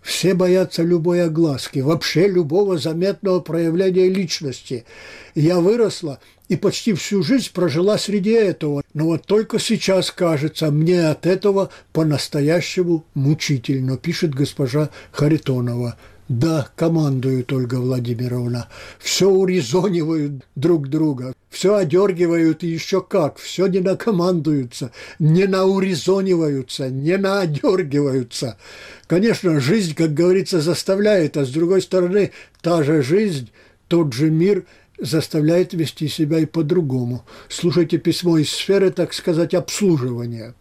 Все 0.00 0.32
боятся 0.32 0.82
любой 0.82 1.22
огласки, 1.22 1.80
вообще 1.80 2.28
любого 2.28 2.78
заметного 2.78 3.40
проявления 3.40 4.08
личности. 4.08 4.86
Я 5.34 5.60
выросла 5.60 6.18
и 6.48 6.56
почти 6.56 6.94
всю 6.94 7.22
жизнь 7.22 7.50
прожила 7.52 7.98
среди 7.98 8.30
этого. 8.30 8.82
Но 8.94 9.04
вот 9.04 9.26
только 9.26 9.58
сейчас, 9.58 10.10
кажется, 10.10 10.70
мне 10.70 11.08
от 11.08 11.26
этого 11.26 11.68
по-настоящему 11.92 13.04
мучительно, 13.12 13.98
пишет 13.98 14.34
госпожа 14.34 14.88
Харитонова. 15.10 15.98
Да, 16.32 16.66
командуют, 16.76 17.52
Ольга 17.52 17.74
Владимировна. 17.74 18.66
Все 18.98 19.28
урезонивают 19.28 20.44
друг 20.56 20.88
друга, 20.88 21.34
все 21.50 21.74
одергивают 21.74 22.62
и 22.62 22.68
еще 22.68 23.02
как, 23.02 23.36
все 23.36 23.66
не 23.66 23.80
накомандуются, 23.80 24.92
не 25.18 25.44
наурезониваются, 25.44 26.88
не 26.88 27.18
наодергиваются. 27.18 28.56
Конечно, 29.08 29.60
жизнь, 29.60 29.94
как 29.94 30.14
говорится, 30.14 30.62
заставляет, 30.62 31.36
а 31.36 31.44
с 31.44 31.50
другой 31.50 31.82
стороны, 31.82 32.30
та 32.62 32.82
же 32.82 33.02
жизнь, 33.02 33.50
тот 33.88 34.14
же 34.14 34.30
мир 34.30 34.64
заставляет 34.98 35.74
вести 35.74 36.08
себя 36.08 36.38
и 36.38 36.46
по-другому. 36.46 37.26
Слушайте 37.50 37.98
письмо 37.98 38.38
из 38.38 38.50
сферы, 38.50 38.90
так 38.90 39.12
сказать, 39.12 39.52
обслуживания. 39.52 40.54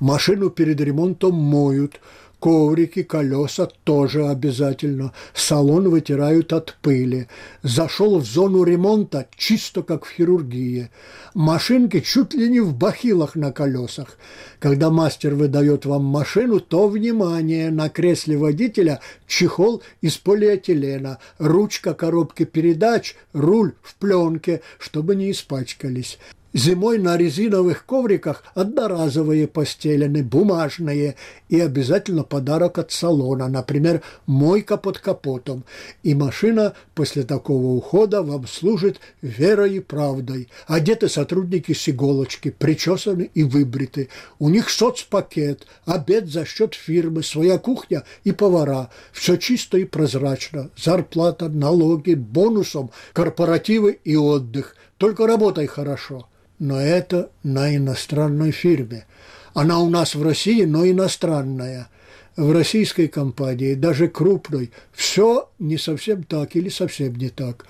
Машину 0.00 0.50
перед 0.50 0.80
ремонтом 0.80 1.36
моют– 1.36 2.00
коврики, 2.40 3.02
колеса 3.02 3.68
тоже 3.84 4.28
обязательно. 4.28 5.12
Салон 5.34 5.88
вытирают 5.88 6.52
от 6.52 6.76
пыли. 6.82 7.28
Зашел 7.62 8.18
в 8.18 8.24
зону 8.24 8.64
ремонта 8.64 9.26
чисто 9.36 9.82
как 9.82 10.04
в 10.04 10.10
хирургии. 10.10 10.90
Машинки 11.34 12.00
чуть 12.00 12.34
ли 12.34 12.48
не 12.48 12.60
в 12.60 12.74
бахилах 12.74 13.34
на 13.34 13.52
колесах. 13.52 14.18
Когда 14.58 14.90
мастер 14.90 15.34
выдает 15.34 15.86
вам 15.86 16.04
машину, 16.04 16.60
то, 16.60 16.88
внимание, 16.88 17.70
на 17.70 17.88
кресле 17.88 18.36
водителя 18.36 19.00
чехол 19.26 19.82
из 20.00 20.16
полиэтилена, 20.16 21.18
ручка 21.38 21.94
коробки 21.94 22.44
передач, 22.44 23.16
руль 23.32 23.72
в 23.82 23.96
пленке, 23.96 24.62
чтобы 24.78 25.16
не 25.16 25.30
испачкались. 25.30 26.18
Зимой 26.54 26.98
на 26.98 27.18
резиновых 27.18 27.84
ковриках 27.84 28.42
одноразовые 28.54 29.46
постелены, 29.46 30.22
бумажные 30.22 31.16
и 31.50 31.60
обязательно 31.60 32.22
подарок 32.22 32.78
от 32.78 32.92
салона, 32.92 33.48
например, 33.48 34.02
мойка 34.24 34.78
под 34.78 34.98
капотом. 34.98 35.64
И 36.02 36.14
машина 36.14 36.72
после 36.94 37.24
такого 37.24 37.76
ухода 37.76 38.22
вам 38.22 38.46
служит 38.46 39.00
верой 39.20 39.76
и 39.76 39.80
правдой. 39.80 40.48
Одеты 40.66 41.08
сотрудники 41.08 41.72
с 41.72 41.88
иголочки, 41.90 42.50
причесаны 42.50 43.30
и 43.34 43.42
выбриты. 43.42 44.08
У 44.38 44.48
них 44.48 44.70
соцпакет, 44.70 45.66
обед 45.84 46.28
за 46.28 46.46
счет 46.46 46.74
фирмы, 46.74 47.22
своя 47.22 47.58
кухня 47.58 48.04
и 48.24 48.32
повара. 48.32 48.88
Все 49.12 49.36
чисто 49.36 49.76
и 49.76 49.84
прозрачно. 49.84 50.70
Зарплата, 50.76 51.50
налоги, 51.50 52.14
бонусом, 52.14 52.92
корпоративы 53.12 53.98
и 54.04 54.16
отдых. 54.16 54.74
Только 54.96 55.26
работай 55.26 55.66
хорошо 55.66 56.26
но 56.58 56.80
это 56.80 57.30
на 57.42 57.74
иностранной 57.74 58.50
фирме. 58.50 59.06
Она 59.54 59.80
у 59.80 59.88
нас 59.88 60.14
в 60.14 60.22
России, 60.22 60.64
но 60.64 60.86
иностранная. 60.86 61.88
В 62.36 62.52
российской 62.52 63.08
компании, 63.08 63.74
даже 63.74 64.08
крупной, 64.08 64.70
все 64.92 65.48
не 65.58 65.78
совсем 65.78 66.22
так 66.22 66.54
или 66.54 66.68
совсем 66.68 67.14
не 67.14 67.30
так. 67.30 67.64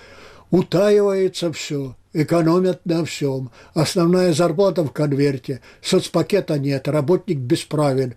Утаивается 0.51 1.53
все, 1.53 1.95
экономят 2.13 2.85
на 2.85 3.05
всем. 3.05 3.51
Основная 3.75 4.33
зарплата 4.33 4.83
в 4.83 4.91
конверте, 4.91 5.61
соцпакета 5.81 6.59
нет, 6.59 6.89
работник 6.89 7.39
бесправен. 7.39 8.15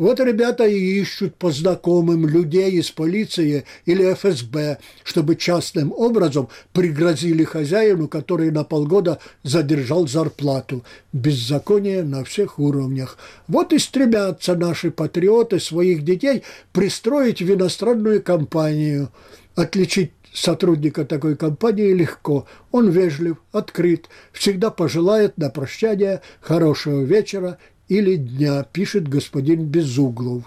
Вот 0.00 0.18
ребята 0.18 0.64
и 0.64 0.98
ищут 0.98 1.34
по 1.34 1.50
знакомым 1.50 2.26
людей 2.26 2.70
из 2.70 2.90
полиции 2.90 3.66
или 3.84 4.14
ФСБ, 4.14 4.78
чтобы 5.04 5.36
частным 5.36 5.92
образом 5.92 6.48
пригрозили 6.72 7.44
хозяину, 7.44 8.08
который 8.08 8.50
на 8.50 8.64
полгода 8.64 9.18
задержал 9.42 10.08
зарплату. 10.08 10.84
Беззаконие 11.12 12.02
на 12.02 12.24
всех 12.24 12.58
уровнях. 12.58 13.18
Вот 13.46 13.74
и 13.74 13.78
стремятся 13.78 14.54
наши 14.54 14.90
патриоты 14.90 15.60
своих 15.60 16.02
детей 16.02 16.44
пристроить 16.72 17.42
в 17.42 17.52
иностранную 17.52 18.22
компанию. 18.22 19.10
Отличить 19.54 20.12
сотрудника 20.32 21.04
такой 21.04 21.36
компании 21.36 21.92
легко. 21.92 22.46
Он 22.72 22.88
вежлив, 22.88 23.36
открыт, 23.52 24.08
всегда 24.32 24.70
пожелает 24.70 25.36
на 25.36 25.50
прощание 25.50 26.22
хорошего 26.40 27.02
вечера 27.02 27.58
или 27.90 28.14
дня, 28.16 28.64
пишет 28.72 29.08
господин 29.08 29.64
Безуглов. 29.64 30.44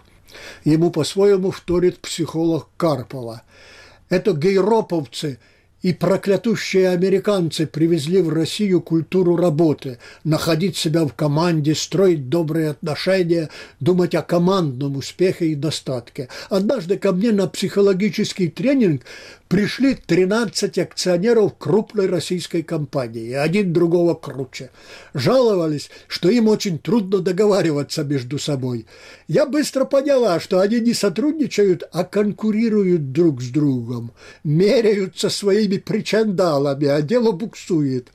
Ему 0.63 0.89
по-своему 0.89 1.51
вторит 1.51 1.99
психолог 1.99 2.69
Карпова. 2.77 3.43
Это 4.09 4.33
гейроповцы– 4.33 5.37
и 5.83 5.91
проклятущие 5.91 6.89
американцы 6.89 7.67
привезли 7.67 8.21
в 8.21 8.29
Россию 8.29 8.81
культуру 8.81 9.35
работы, 9.35 9.99
находить 10.23 10.77
себя 10.77 11.05
в 11.05 11.13
команде, 11.13 11.75
строить 11.75 12.29
добрые 12.29 12.69
отношения, 12.69 13.49
думать 13.81 14.15
о 14.15 14.21
командном 14.21 14.95
успехе 14.95 15.47
и 15.47 15.55
достатке. 15.55 16.29
Однажды 16.49 16.97
ко 16.97 17.11
мне 17.11 17.33
на 17.33 17.47
психологический 17.47 18.47
тренинг 18.47 19.03
пришли 19.53 19.93
13 19.93 20.79
акционеров 20.79 21.55
крупной 21.59 22.07
российской 22.07 22.63
компании, 22.63 23.33
один 23.33 23.71
другого 23.71 24.15
круче. 24.15 24.71
Жаловались, 25.13 25.91
что 26.07 26.27
им 26.29 26.47
очень 26.47 26.79
трудно 26.79 27.19
договариваться 27.19 28.03
между 28.03 28.39
собой. 28.39 28.87
Я 29.27 29.45
быстро 29.45 29.85
поняла, 29.85 30.39
что 30.39 30.59
они 30.59 30.79
не 30.79 30.95
сотрудничают, 30.95 31.83
а 31.91 32.03
конкурируют 32.03 33.11
друг 33.11 33.43
с 33.43 33.49
другом, 33.49 34.13
меряются 34.43 35.29
своими 35.29 35.77
причандалами, 35.77 36.87
а 36.87 37.03
дело 37.03 37.31
буксует. 37.31 38.07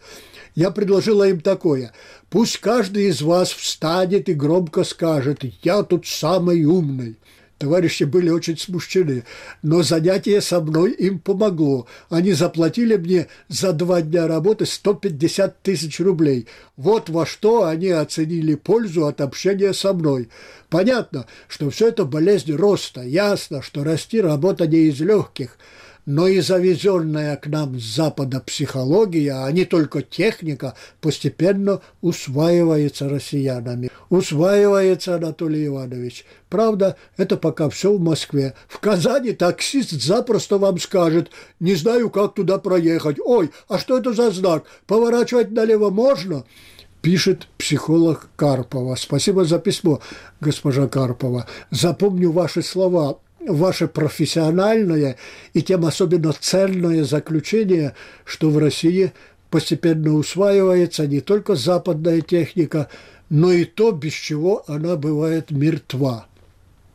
Я 0.56 0.72
предложила 0.72 1.28
им 1.28 1.38
такое. 1.38 1.92
Пусть 2.30 2.58
каждый 2.58 3.10
из 3.10 3.22
вас 3.22 3.52
встанет 3.52 4.28
и 4.28 4.34
громко 4.34 4.82
скажет 4.82 5.44
«Я 5.62 5.84
тут 5.84 6.04
самый 6.04 6.64
умный». 6.64 7.16
Товарищи 7.58 8.04
были 8.04 8.30
очень 8.30 8.56
смущены, 8.56 9.24
но 9.62 9.82
занятие 9.82 10.40
со 10.40 10.60
мной 10.60 10.92
им 10.92 11.18
помогло. 11.18 11.88
Они 12.08 12.32
заплатили 12.32 12.96
мне 12.96 13.26
за 13.48 13.72
два 13.72 14.00
дня 14.00 14.28
работы 14.28 14.64
150 14.64 15.60
тысяч 15.62 15.98
рублей. 15.98 16.46
Вот 16.76 17.08
во 17.10 17.26
что 17.26 17.64
они 17.64 17.88
оценили 17.88 18.54
пользу 18.54 19.06
от 19.06 19.20
общения 19.20 19.72
со 19.72 19.92
мной. 19.92 20.28
Понятно, 20.70 21.26
что 21.48 21.68
все 21.70 21.88
это 21.88 22.04
болезнь 22.04 22.52
роста. 22.52 23.02
Ясно, 23.02 23.60
что 23.60 23.82
расти 23.82 24.20
работа 24.20 24.68
не 24.68 24.86
из 24.86 25.00
легких– 25.00 25.58
но 26.08 26.26
и 26.26 26.40
завезенная 26.40 27.36
к 27.36 27.48
нам 27.48 27.78
с 27.78 27.96
Запада 27.96 28.40
психология, 28.40 29.44
а 29.44 29.52
не 29.52 29.66
только 29.66 30.00
техника, 30.00 30.72
постепенно 31.02 31.82
усваивается 32.00 33.10
россиянами. 33.10 33.90
Усваивается, 34.08 35.16
Анатолий 35.16 35.66
Иванович. 35.66 36.24
Правда, 36.48 36.96
это 37.18 37.36
пока 37.36 37.68
все 37.68 37.92
в 37.92 38.00
Москве. 38.00 38.54
В 38.68 38.78
Казани 38.78 39.32
таксист 39.32 39.90
запросто 39.90 40.56
вам 40.56 40.78
скажет, 40.78 41.30
не 41.60 41.74
знаю, 41.74 42.08
как 42.08 42.32
туда 42.32 42.56
проехать. 42.56 43.18
Ой, 43.22 43.50
а 43.68 43.78
что 43.78 43.98
это 43.98 44.14
за 44.14 44.30
знак? 44.30 44.64
Поворачивать 44.86 45.50
налево 45.50 45.90
можно? 45.90 46.44
пишет 47.02 47.48
психолог 47.58 48.28
Карпова. 48.36 48.96
Спасибо 48.96 49.44
за 49.44 49.58
письмо, 49.58 50.00
госпожа 50.40 50.88
Карпова. 50.88 51.46
Запомню 51.70 52.32
ваши 52.32 52.62
слова 52.62 53.18
ваше 53.40 53.88
профессиональное 53.88 55.16
и 55.54 55.62
тем 55.62 55.84
особенно 55.84 56.32
ценное 56.32 57.04
заключение, 57.04 57.94
что 58.24 58.50
в 58.50 58.58
России 58.58 59.12
постепенно 59.50 60.14
усваивается 60.14 61.06
не 61.06 61.20
только 61.20 61.54
западная 61.54 62.20
техника, 62.20 62.88
но 63.30 63.52
и 63.52 63.64
то, 63.64 63.92
без 63.92 64.12
чего 64.12 64.64
она 64.66 64.96
бывает 64.96 65.50
мертва. 65.50 66.26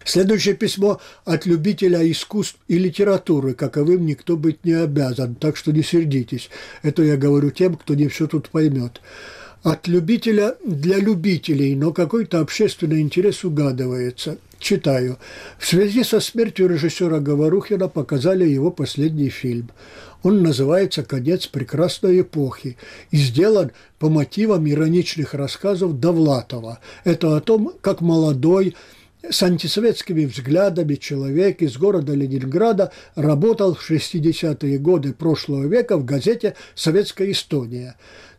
Следующее 0.05 0.55
письмо 0.55 0.99
от 1.23 1.45
любителя 1.45 2.09
искусств 2.09 2.57
и 2.67 2.77
литературы, 2.77 3.53
каковым 3.53 4.05
никто 4.05 4.35
быть 4.35 4.65
не 4.65 4.73
обязан, 4.73 5.35
так 5.35 5.55
что 5.55 5.71
не 5.71 5.81
сердитесь. 5.81 6.49
Это 6.81 7.03
я 7.03 7.15
говорю 7.15 7.51
тем, 7.51 7.75
кто 7.75 7.95
не 7.95 8.09
все 8.09 8.27
тут 8.27 8.49
поймет. 8.49 9.01
От 9.63 9.87
любителя 9.87 10.55
для 10.65 10.97
любителей, 10.97 11.73
но 11.75 11.93
какой-то 11.93 12.41
общественный 12.41 12.99
интерес 12.99 13.45
угадывается. 13.45 14.37
Читаю. 14.63 15.17
В 15.59 15.67
связи 15.67 16.05
со 16.05 16.21
смертью 16.21 16.69
режиссера 16.69 17.19
Говорухина 17.19 17.89
показали 17.89 18.47
его 18.47 18.71
последний 18.71 19.27
фильм. 19.27 19.71
Он 20.23 20.41
называется 20.41 21.03
«Конец 21.03 21.47
прекрасной 21.47 22.21
эпохи» 22.21 22.77
и 23.11 23.17
сделан 23.17 23.73
по 23.99 24.07
мотивам 24.07 24.65
ироничных 24.65 25.33
рассказов 25.33 25.99
Довлатова. 25.99 26.79
Это 27.03 27.35
о 27.35 27.41
том, 27.41 27.73
как 27.81 27.99
молодой, 27.99 28.73
с 29.29 29.43
антисоветскими 29.43 30.23
взглядами 30.23 30.95
человек 30.95 31.61
из 31.61 31.75
города 31.75 32.13
Ленинграда 32.13 32.93
работал 33.15 33.75
в 33.75 33.91
60-е 33.91 34.77
годы 34.77 35.11
прошлого 35.11 35.65
века 35.67 35.97
в 35.97 36.05
газете 36.05 36.55
«Советская 36.73 37.31
Эстония». 37.31 37.97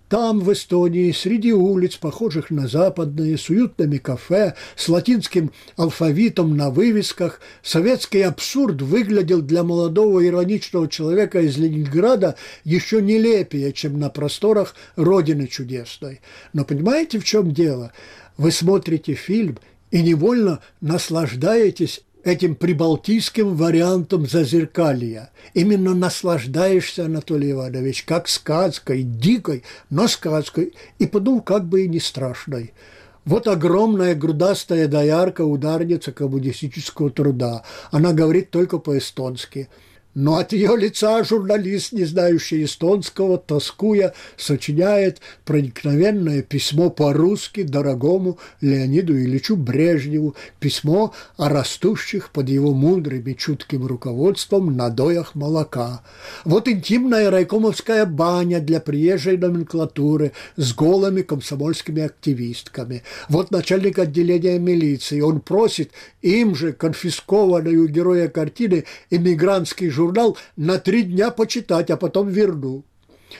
Там, 0.09 0.41
в 0.41 0.53
Эстонии, 0.53 1.13
среди 1.13 1.53
улиц, 1.53 1.97
похожих 1.97 2.51
на 2.51 2.69
западные, 2.69 3.39
с 3.39 3.49
уютными 3.49 3.97
кафе, 3.97 4.55
с 4.77 4.89
латинским 4.91 5.51
алфавитом 5.77 6.57
на 6.57 6.69
вывесках, 6.71 7.41
советский 7.63 8.21
абсурд 8.21 8.83
выглядел 8.83 9.41
для 9.41 9.63
молодого 9.63 10.25
ироничного 10.25 10.89
человека 10.89 11.41
из 11.41 11.57
Ленинграда 11.57 12.37
еще 12.65 13.01
нелепее, 13.01 13.73
чем 13.73 13.99
на 13.99 14.11
просторах 14.11 14.75
Родины 14.97 15.47
чудесной. 15.49 16.21
Но 16.53 16.67
понимаете, 16.67 17.19
в 17.19 17.25
чем 17.25 17.53
дело? 17.53 17.93
Вы 18.37 18.53
смотрите 18.53 19.15
фильм 19.15 19.59
и 19.91 20.03
невольно 20.03 20.61
наслаждаетесь 20.83 22.03
этим 22.25 22.55
прибалтийским 22.55 23.55
вариантом 23.55 24.27
зазеркалья. 24.27 25.31
Именно 25.53 25.95
наслаждаешься, 25.95 27.05
Анатолий 27.05 27.53
Иванович, 27.53 28.05
как 28.05 28.29
сказкой, 28.29 29.03
дикой, 29.03 29.63
но 29.91 30.09
сказкой, 30.09 30.75
и 30.99 31.07
подумал, 31.07 31.43
как 31.43 31.67
бы 31.67 31.85
и 31.85 31.89
не 31.89 32.01
страшной. 32.01 32.73
Вот 33.25 33.47
огромная 33.47 34.15
грудастая 34.15 34.89
доярка, 34.89 35.43
ударница 35.43 36.13
коммунистического 36.13 37.11
труда. 37.11 37.63
Она 37.91 38.13
говорит 38.13 38.51
только 38.51 38.79
по-эстонски– 38.79 39.69
но 40.15 40.37
от 40.37 40.53
ее 40.53 40.77
лица 40.77 41.23
журналист, 41.25 41.93
не 41.93 42.05
знающий 42.05 42.65
эстонского, 42.65 43.37
тоскуя, 43.37 44.15
сочиняет 44.37 45.21
проникновенное 45.45 46.43
письмо 46.43 46.91
по-русски 46.91 47.65
дорогому 47.65 48.39
Леониду 48.61 49.17
Ильичу 49.19 49.57
Брежневу, 49.57 50.37
письмо 50.61 51.13
о 51.37 51.49
растущих 51.49 52.31
под 52.31 52.49
его 52.49 52.73
мудрым 52.73 53.25
и 53.25 53.37
чутким 53.37 53.87
руководством 53.87 54.77
надоях 54.77 55.35
молока. 55.35 56.03
Вот 56.45 56.69
интимная 56.69 57.31
райкомовская 57.31 58.07
баня 58.07 58.61
для 58.61 58.81
приезжей 58.81 59.37
номенклатуры 59.37 60.33
с 60.57 60.73
голыми 60.75 61.23
комсомольскими 61.23 62.03
активистками. 62.03 63.03
Вот 63.29 63.51
начальник 63.51 63.99
отделения 63.99 64.59
милиции. 64.59 65.21
Он 65.21 65.41
просит 65.41 65.91
им 66.23 66.55
же 66.55 66.73
конфискованную 66.73 67.89
героя 67.89 68.29
картины 68.29 68.85
«Эмигрантский 69.11 69.91
журнал» 69.91 70.04
журнал 70.05 70.37
на 70.57 70.79
три 70.79 71.03
дня 71.03 71.31
почитать, 71.31 71.91
а 71.91 71.97
потом 71.97 72.29
верну. 72.29 72.85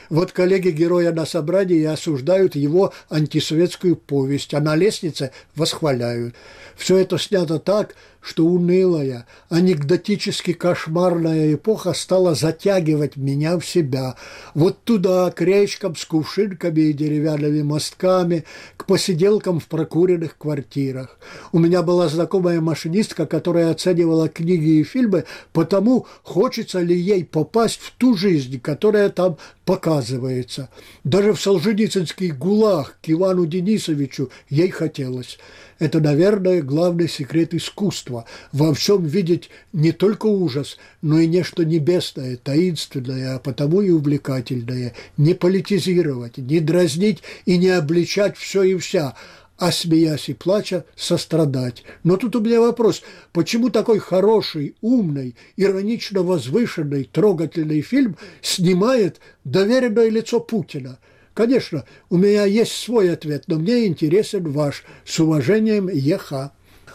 Вот 0.09 0.31
коллеги 0.31 0.69
героя 0.69 1.13
на 1.13 1.25
собрании 1.25 1.83
осуждают 1.83 2.55
его 2.55 2.91
антисоветскую 3.09 3.95
повесть, 3.95 4.53
а 4.53 4.59
на 4.59 4.75
лестнице 4.75 5.31
восхваляют. 5.55 6.35
Все 6.75 6.97
это 6.97 7.17
снято 7.17 7.59
так, 7.59 7.95
что 8.25 8.43
унылая, 8.43 9.27
анекдотически 9.49 10.53
кошмарная 10.53 11.53
эпоха 11.53 11.93
стала 11.93 12.33
затягивать 12.33 13.17
меня 13.17 13.59
в 13.59 13.65
себя. 13.65 14.15
Вот 14.55 14.83
туда, 14.83 15.29
к 15.29 15.41
речкам 15.41 15.95
с 15.95 16.05
кувшинками 16.05 16.81
и 16.81 16.93
деревянными 16.93 17.61
мостками, 17.61 18.43
к 18.77 18.87
посиделкам 18.87 19.59
в 19.59 19.67
прокуренных 19.67 20.39
квартирах. 20.39 21.19
У 21.51 21.59
меня 21.59 21.83
была 21.83 22.07
знакомая 22.09 22.61
машинистка, 22.61 23.27
которая 23.27 23.69
оценивала 23.69 24.27
книги 24.27 24.79
и 24.79 24.83
фильмы 24.83 25.25
потому, 25.53 26.07
хочется 26.23 26.79
ли 26.79 26.97
ей 26.97 27.23
попасть 27.25 27.79
в 27.79 27.91
ту 27.91 28.17
жизнь, 28.17 28.59
которая 28.59 29.09
там 29.09 29.37
показывается. 29.65 30.69
Даже 31.03 31.33
в 31.33 31.39
Солженицынский 31.39 32.31
гулаг 32.31 32.97
к 33.03 33.09
Ивану 33.09 33.45
Денисовичу 33.45 34.31
ей 34.49 34.71
хотелось. 34.71 35.37
Это, 35.77 35.99
наверное, 35.99 36.61
главный 36.61 37.09
секрет 37.09 37.53
искусства– 37.53 38.25
во 38.53 38.73
всем 38.73 39.03
видеть 39.03 39.49
не 39.73 39.91
только 39.91 40.27
ужас, 40.27 40.77
но 41.01 41.19
и 41.19 41.27
нечто 41.27 41.65
небесное, 41.65 42.37
таинственное, 42.37 43.35
а 43.35 43.39
потому 43.39 43.81
и 43.81 43.89
увлекательное. 43.89 44.93
Не 45.17 45.33
политизировать, 45.33 46.37
не 46.37 46.61
дразнить 46.61 47.23
и 47.45 47.57
не 47.57 47.69
обличать 47.69 48.37
все 48.37 48.63
и 48.63 48.77
вся, 48.77 49.15
а 49.57 49.71
смеясь 49.73 50.29
и 50.29 50.33
плача, 50.33 50.85
сострадать. 50.95 51.83
Но 52.03 52.15
тут 52.15 52.37
у 52.37 52.39
меня 52.39 52.61
вопрос, 52.61 53.01
почему 53.33 53.69
такой 53.69 53.99
хороший, 53.99 54.75
умный, 54.79 55.35
иронично 55.57 56.23
возвышенный, 56.23 57.03
трогательный 57.03 57.81
фильм 57.81 58.15
снимает 58.41 59.19
доверенное 59.43 60.09
лицо 60.09 60.39
Путина– 60.39 60.99
Конечно, 61.35 61.83
у 62.09 62.15
меня 62.15 62.45
есть 62.45 62.71
свой 62.71 63.11
ответ, 63.11 63.43
но 63.47 63.59
мне 63.59 63.87
интересен 63.87 64.49
ваш. 64.49 64.85
С 65.03 65.19
уважением, 65.19 65.89
Еха. 65.89 66.53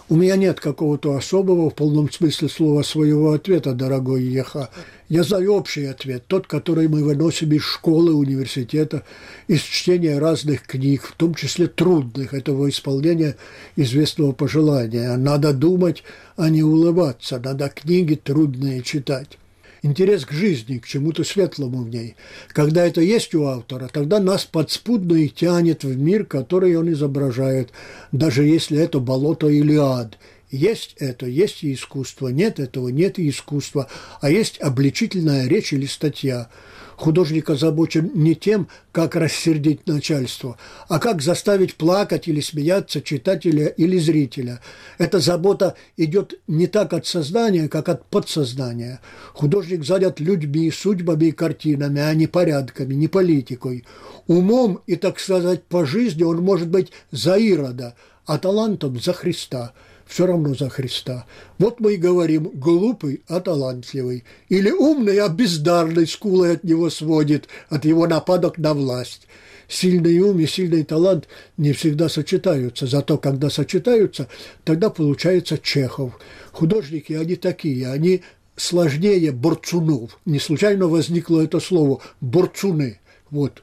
У 0.09 0.17
меня 0.17 0.37
нет 0.37 0.61
какого-то 0.61 1.15
особого, 1.15 1.69
в 1.69 1.75
полном 1.75 2.11
смысле 2.11 2.49
слова, 2.49 2.83
своего 2.83 3.33
ответа, 3.33 3.75
дорогой 3.75 4.25
Еха. 4.25 4.71
Я 5.11 5.25
знаю 5.25 5.53
общий 5.53 5.85
ответ, 5.85 6.25
тот, 6.27 6.47
который 6.47 6.89
мы 6.89 7.05
выносим 7.05 7.53
из 7.53 7.63
школы, 7.63 8.15
университета, 8.15 9.05
из 9.47 9.61
чтения 9.61 10.19
разных 10.19 10.63
книг, 10.63 11.03
в 11.03 11.13
том 11.17 11.35
числе 11.35 11.67
трудных, 11.67 12.33
этого 12.33 12.71
исполнения 12.71 13.37
известного 13.77 14.33
пожелания. 14.33 15.15
Надо 15.19 15.53
думать, 15.53 16.03
а 16.37 16.49
не 16.49 16.63
улыбаться, 16.63 17.39
надо 17.39 17.69
книги 17.69 18.15
трудные 18.15 18.83
читать 18.83 19.39
интерес 19.83 20.25
к 20.25 20.33
жизни, 20.33 20.79
к 20.79 20.87
чему-то 20.87 21.25
светлому 21.25 21.83
в 21.83 21.89
ней. 21.89 22.17
Когда 22.49 22.87
это 22.87 23.01
есть 23.01 23.35
у 23.35 23.45
автора, 23.45 23.89
тогда 23.93 24.21
нас 24.21 24.45
подспудно 24.45 25.15
и 25.15 25.29
тянет 25.29 25.85
в 25.85 25.97
мир, 25.99 26.25
который 26.25 26.77
он 26.77 26.91
изображает, 26.93 27.71
даже 28.13 28.45
если 28.45 28.79
это 28.79 29.01
болото 29.01 29.49
или 29.49 29.77
ад. 29.77 30.19
Есть 30.51 30.97
это, 30.99 31.27
есть 31.27 31.63
и 31.63 31.75
искусство, 31.75 32.29
нет 32.29 32.59
этого, 32.59 32.89
нет 32.89 33.19
и 33.19 33.29
искусства, 33.29 33.89
а 34.21 34.31
есть 34.31 34.61
обличительная 34.61 35.47
речь 35.47 35.73
или 35.73 35.87
статья– 35.87 36.49
Художник 37.01 37.49
озабочен 37.49 38.11
не 38.13 38.35
тем, 38.35 38.69
как 38.93 39.17
рассердить 39.17 39.87
начальство, 39.87 40.59
а 40.87 40.99
как 40.99 41.23
заставить 41.23 41.77
плакать 41.77 42.29
или 42.29 42.43
смеяться 42.43 43.01
читателя 43.01 43.69
или 43.69 43.97
зрителя. 43.97 44.61
Эта 44.99 45.19
забота 45.19 45.77
идет 45.97 46.35
не 46.47 46.67
так 46.67 46.93
от 46.93 47.07
сознания, 47.07 47.69
как 47.69 47.89
от 47.89 48.05
подсознания. 48.05 49.01
Художник 49.33 49.83
занят 49.83 50.21
людьми, 50.21 50.71
судьбами 50.71 51.29
и 51.29 51.33
картинами, 51.33 52.03
а 52.03 52.13
не 52.13 52.27
порядками, 52.27 52.93
не 52.93 53.09
политикой. 53.09 53.87
Умом 54.27 54.83
и, 54.87 54.97
так 54.97 55.21
сказать, 55.21 55.65
по 55.65 55.87
жизни 55.87 56.23
он 56.23 56.43
может 56.43 56.69
быть 56.69 56.93
за 57.11 57.37
Ирода, 57.37 57.95
а 58.27 58.37
талантом 58.37 59.01
за 59.01 59.15
Христа– 59.15 59.73
все 60.11 60.27
равно 60.27 60.55
за 60.55 60.69
Христа. 60.69 61.25
Вот 61.59 61.79
мы 61.79 61.95
и 61.95 61.97
говорим 61.97 62.51
«глупый, 62.53 63.23
а 63.29 63.39
талантливый». 63.39 64.25
Или 64.49 64.71
«умный, 64.73 65.19
а 65.19 65.29
бездарный 65.29 66.07
скулой 66.07 66.55
от 66.55 66.65
него 66.65 66.91
сводит, 66.91 67.49
от 67.69 67.85
его 67.85 68.09
нападок 68.09 68.59
на 68.59 68.75
власть». 68.75 69.29
Сильный 69.69 70.19
ум 70.19 70.41
и 70.41 70.47
сильный 70.47 70.83
талант 70.83 71.29
не 71.57 71.73
всегда 71.73 72.09
сочетаются, 72.09 72.89
зато 72.89 73.19
когда 73.19 73.51
сочетаются, 73.51 74.27
тогда 74.65 74.91
получается 74.91 75.59
Чехов. 75.59 76.19
Художники, 76.51 77.13
они 77.13 77.37
такие, 77.37 77.89
они 77.89 78.23
сложнее 78.57 79.31
борцунов. 79.31 80.19
Не 80.25 80.41
случайно 80.41 80.89
возникло 80.89 81.41
это 81.41 81.61
слово 81.61 82.03
«борцуны». 82.21 82.99
Вот, 83.31 83.63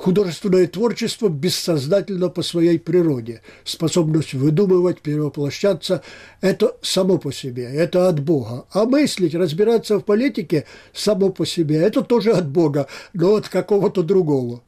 Художественное 0.00 0.66
творчество 0.66 1.28
бессознательно 1.28 2.30
по 2.30 2.40
своей 2.42 2.78
природе. 2.78 3.42
Способность 3.64 4.32
выдумывать, 4.32 5.02
перевоплощаться– 5.02 6.02
это 6.40 6.74
само 6.80 7.18
по 7.18 7.30
себе, 7.30 7.64
это 7.64 8.08
от 8.08 8.18
Бога. 8.18 8.64
А 8.72 8.86
мыслить, 8.86 9.34
разбираться 9.34 9.98
в 9.98 10.04
политике– 10.06 10.64
само 10.94 11.28
по 11.28 11.44
себе– 11.44 11.76
это 11.82 12.00
тоже 12.00 12.32
от 12.32 12.48
Бога, 12.48 12.86
но 13.12 13.34
от 13.34 13.50
какого-то 13.50 14.02
другого. 14.02 14.62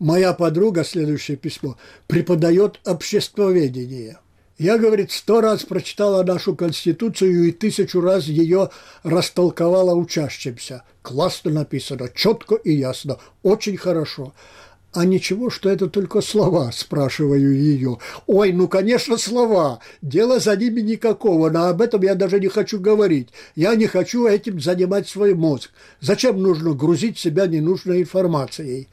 Моя 0.00 0.32
подруга, 0.32 0.82
следующее 0.82 1.36
письмо, 1.36 1.76
преподает 2.08 2.80
обществоведение– 2.84 4.18
Я, 4.58 4.78
говорит, 4.78 5.10
сто 5.10 5.40
раз 5.40 5.64
прочитала 5.64 6.22
нашу 6.22 6.54
Конституцию 6.54 7.48
и 7.48 7.52
тысячу 7.52 8.00
раз 8.00 8.26
ее 8.26 8.70
растолковала 9.02 9.94
учащимся. 9.94 10.82
Классно 11.02 11.50
написано, 11.50 12.08
четко 12.14 12.54
и 12.54 12.72
ясно, 12.72 13.18
очень 13.42 13.76
хорошо. 13.76 14.34
А 14.94 15.06
ничего, 15.06 15.48
что 15.48 15.70
это 15.70 15.88
только 15.88 16.20
слова, 16.20 16.70
спрашиваю 16.70 17.56
ее. 17.56 17.98
Ой, 18.26 18.52
ну, 18.52 18.68
конечно, 18.68 19.16
слова. 19.16 19.80
Дела 20.02 20.38
за 20.38 20.54
ними 20.54 20.82
никакого, 20.82 21.48
но 21.48 21.68
об 21.68 21.80
этом 21.80 22.02
я 22.02 22.14
даже 22.14 22.38
не 22.38 22.48
хочу 22.48 22.78
говорить. 22.78 23.28
Я 23.56 23.74
не 23.74 23.86
хочу 23.86 24.26
этим 24.26 24.60
занимать 24.60 25.08
свой 25.08 25.32
мозг. 25.32 25.70
Зачем 26.00 26.42
нужно 26.42 26.74
грузить 26.74 27.18
себя 27.18 27.46
ненужной 27.46 28.02
информацией? 28.02 28.88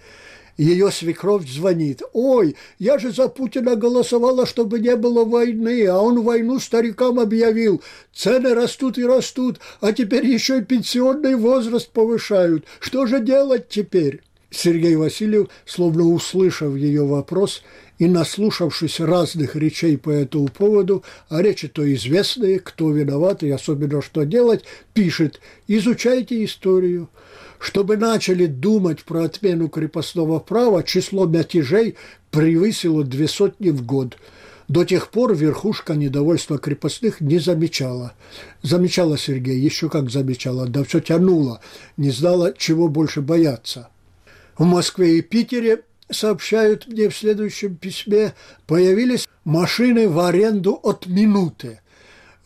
Ее 0.56 0.92
свекровь 0.92 1.50
звонит. 1.50 2.02
«Ой, 2.12 2.58
я 2.80 2.98
же 2.98 3.14
за 3.14 3.30
Путина 3.30 3.78
голосовала, 3.78 4.46
чтобы 4.46 4.80
не 4.80 4.98
было 4.98 5.24
войны, 5.24 5.86
а 5.88 6.00
он 6.00 6.22
войну 6.22 6.60
старикам 6.60 7.18
объявил. 7.18 7.82
Цены 8.14 8.54
растут 8.54 8.98
и 8.98 9.06
растут, 9.06 9.62
а 9.80 9.94
теперь 9.94 10.26
еще 10.26 10.60
и 10.60 10.64
пенсионный 10.64 11.36
возраст 11.36 11.90
повышают. 11.90 12.66
Что 12.82 13.06
же 13.06 13.22
делать 13.22 13.70
теперь?» 13.70 14.22
Сергей 14.52 14.96
Васильев, 14.96 15.48
словно 15.66 16.04
услышав 16.06 16.76
ее 16.76 17.06
вопрос 17.06 17.62
и 18.00 18.08
наслушавшись 18.08 19.00
разных 19.00 19.56
речей 19.56 19.98
по 19.98 20.10
этому 20.10 20.48
поводу, 20.48 21.04
а 21.28 21.42
речи 21.42 21.68
то 21.68 21.94
известные, 21.94 22.60
кто 22.60 22.92
виноват 22.92 23.44
и 23.44 23.50
особенно 23.50 24.02
что 24.02 24.24
делать, 24.24 24.64
пишет 24.94 25.40
«Изучайте 25.68 26.44
историю». 26.44 27.10
Чтобы 27.60 27.98
начали 27.98 28.46
думать 28.46 29.04
про 29.04 29.26
отмену 29.26 29.68
крепостного 29.68 30.40
права, 30.40 30.82
число 30.82 31.26
мятежей 31.26 31.96
превысило 32.32 33.04
две 33.04 33.28
сотни 33.28 33.70
в 33.70 33.86
год. 33.86 34.18
До 34.70 34.86
тех 34.86 35.10
пор 35.10 35.36
верхушка 35.36 35.96
недовольства 35.96 36.58
крепостных 36.58 37.20
не 37.20 37.38
замечала. 37.38 38.14
Замечала 38.62 39.18
Сергей, 39.18 39.60
еще 39.60 39.90
как 39.90 40.10
замечала, 40.10 40.68
да 40.68 40.86
все 40.86 41.02
тянуло, 41.02 41.60
не 41.98 42.12
знала, 42.12 42.54
чего 42.58 42.88
больше 42.88 43.20
бояться. 43.20 43.90
В 44.60 44.66
Москве 44.66 45.20
и 45.20 45.22
Питере, 45.22 45.84
сообщают 46.12 46.86
мне 46.86 47.08
в 47.08 47.16
следующем 47.16 47.78
письме, 47.78 48.34
появились 48.68 49.26
машины 49.46 50.10
в 50.10 50.20
аренду 50.20 50.78
от 50.84 51.08
минуты. 51.08 51.80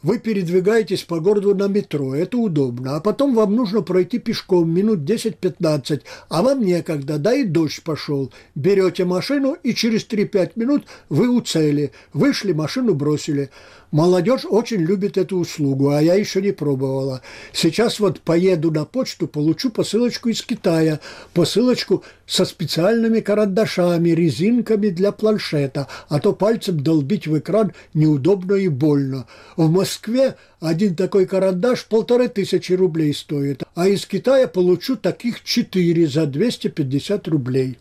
Вы 0.04 0.20
передвигаетесь 0.20 1.02
по 1.02 1.20
городу 1.20 1.56
на 1.56 1.68
метро, 1.68 2.14
это 2.14 2.38
удобно, 2.38 2.98
а 2.98 3.00
потом 3.00 3.34
вам 3.34 3.56
нужно 3.56 3.82
пройти 3.82 4.20
пешком 4.20 4.70
минут 4.70 5.00
10-15, 5.00 6.02
а 6.30 6.44
вам 6.44 6.62
некогда, 6.62 7.18
да 7.18 7.34
и 7.34 7.46
дождь 7.46 7.82
пошел. 7.82 8.32
Берете 8.54 9.06
машину, 9.06 9.54
и 9.64 9.74
через 9.74 10.06
3-5 10.06 10.52
минут 10.56 10.86
вы 11.10 11.30
у 11.30 11.42
цели. 11.42 11.94
Вышли, 12.12 12.52
машину 12.52 12.94
бросили. 12.94 13.50
Молодежь 13.94 14.46
очень 14.50 14.80
любит 14.82 15.20
эту 15.20 15.38
услугу, 15.38 15.92
а 15.92 16.02
я 16.02 16.16
еще 16.16 16.42
не 16.42 16.52
пробовала. 16.52 17.22
Сейчас 17.52 18.00
вот 18.00 18.22
поеду 18.22 18.72
на 18.72 18.86
почту, 18.86 19.28
получу 19.28 19.70
посылочку 19.70 20.30
из 20.30 20.42
Китая, 20.42 21.00
посылочку 21.36 22.04
со 22.26 22.44
специальными 22.46 23.20
карандашами, 23.20 24.10
резинками 24.10 24.90
для 24.90 25.12
планшета, 25.12 25.88
а 26.10 26.20
то 26.20 26.34
пальцем 26.34 26.80
долбить 26.82 27.28
в 27.28 27.38
экран 27.38 27.74
неудобно 27.94 28.56
и 28.56 28.68
больно. 28.68 29.28
В 29.58 29.70
Москве 29.70 30.38
один 30.60 30.96
такой 30.96 31.28
карандаш 31.28 31.86
полторы 31.86 32.30
тысячи 32.30 32.74
рублей 32.74 33.14
стоит, 33.14 33.62
а 33.76 33.88
из 33.88 34.08
Китая 34.08 34.48
получу 34.48 34.96
таких 34.96 35.44
четыре 35.44 36.08
за 36.08 36.26
250 36.26 37.28
рублей. 37.28 37.78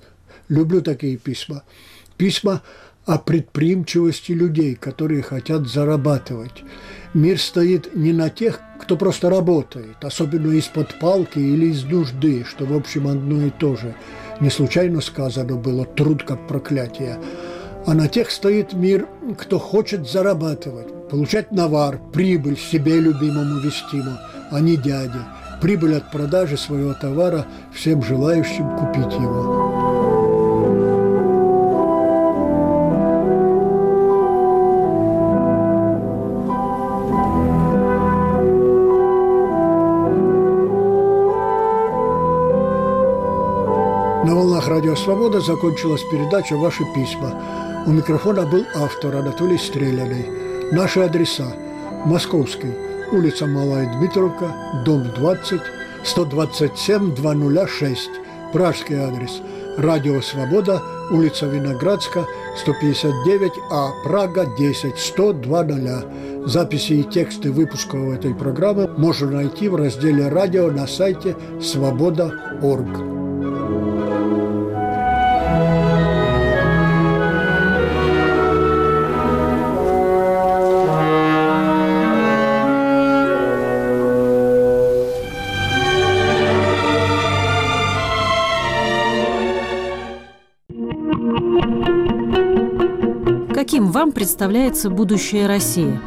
Люблю 0.50 0.82
такие 0.82 1.16
письма. 1.16 1.62
Письма 2.18 2.60
о 3.06 3.18
предприимчивости 3.18 4.32
людей, 4.32 4.74
которые 4.74 5.22
хотят 5.22 5.66
зарабатывать. 5.66 6.64
Мир 7.14 7.38
стоит 7.38 7.94
не 7.94 8.12
на 8.12 8.30
тех, 8.30 8.60
кто 8.80 8.96
просто 8.96 9.28
работает, 9.28 10.02
особенно 10.02 10.52
из-под 10.52 10.98
палки 10.98 11.38
или 11.38 11.66
из 11.66 11.84
нужды, 11.84 12.44
что, 12.48 12.64
в 12.64 12.74
общем, 12.74 13.08
одно 13.08 13.42
и 13.46 13.50
то 13.50 13.76
же. 13.76 13.94
Не 14.40 14.50
случайно 14.50 15.00
сказано 15.00 15.56
было 15.56 15.84
«труд 15.84 16.22
как 16.22 16.46
проклятие», 16.46 17.18
а 17.84 17.94
на 17.94 18.06
тех 18.06 18.30
стоит 18.30 18.74
мир, 18.74 19.08
кто 19.36 19.58
хочет 19.58 20.08
зарабатывать, 20.08 21.08
получать 21.10 21.50
навар, 21.50 22.00
прибыль 22.12 22.56
себе 22.56 23.00
любимому 23.00 23.58
вестиму, 23.58 24.16
а 24.52 24.60
не 24.60 24.76
дяде, 24.76 25.18
прибыль 25.60 25.96
от 25.96 26.10
продажи 26.12 26.56
своего 26.56 26.94
товара 26.94 27.46
всем 27.74 28.02
желающим 28.02 28.76
купить 28.76 29.12
его. 29.14 29.61
На 44.24 44.36
волнах 44.36 44.68
Радио 44.68 44.94
Свобода 44.94 45.40
закончилась 45.40 46.04
передача 46.04 46.56
«Ваши 46.56 46.84
письма». 46.94 47.34
У 47.86 47.90
микрофона 47.90 48.46
был 48.46 48.64
автор 48.76 49.16
Анатолий 49.16 49.58
Стреляный. 49.58 50.26
Наши 50.70 51.00
адреса. 51.00 51.52
Московский. 52.04 52.72
Улица 53.10 53.46
Малая 53.46 53.92
Дмитровка, 53.98 54.54
дом 54.84 55.10
20, 55.16 55.60
127 56.04 57.16
206. 57.16 58.10
Пражский 58.52 58.94
адрес. 58.94 59.42
Радио 59.76 60.20
Свобода, 60.20 60.80
улица 61.10 61.46
Виноградска, 61.46 62.24
159А, 62.64 63.90
Прага, 64.04 64.46
10, 64.56 64.98
100 64.98 65.34
Записи 66.46 66.92
и 66.92 67.02
тексты 67.02 67.50
выпусков 67.50 68.12
этой 68.12 68.34
программы 68.36 68.88
можно 68.96 69.30
найти 69.32 69.68
в 69.68 69.74
разделе 69.74 70.28
«Радио» 70.28 70.70
на 70.70 70.86
сайте 70.86 71.34
свобода.орг. 71.60 73.21
представляется 94.22 94.88
будущее 94.88 95.48
России? 95.48 95.98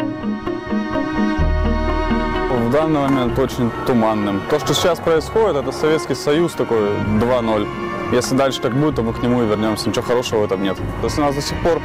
В 2.49 2.71
данный 2.71 3.01
момент 3.01 3.37
очень 3.37 3.69
туманным. 3.85 4.41
То, 4.49 4.57
что 4.57 4.73
сейчас 4.73 5.01
происходит, 5.01 5.57
это 5.57 5.73
Советский 5.73 6.15
Союз 6.15 6.53
такой 6.53 6.91
2.0. 7.19 7.67
Если 8.13 8.33
дальше 8.37 8.61
так 8.61 8.73
будет, 8.73 8.95
то 8.95 9.01
мы 9.01 9.11
к 9.11 9.21
нему 9.21 9.43
и 9.43 9.45
вернемся. 9.45 9.89
Ничего 9.89 10.05
хорошего 10.05 10.39
в 10.39 10.43
этом 10.45 10.63
нет. 10.63 10.77
Если 11.03 11.19
у 11.19 11.25
нас 11.25 11.35
до 11.35 11.41
сих 11.41 11.61
пор 11.61 11.81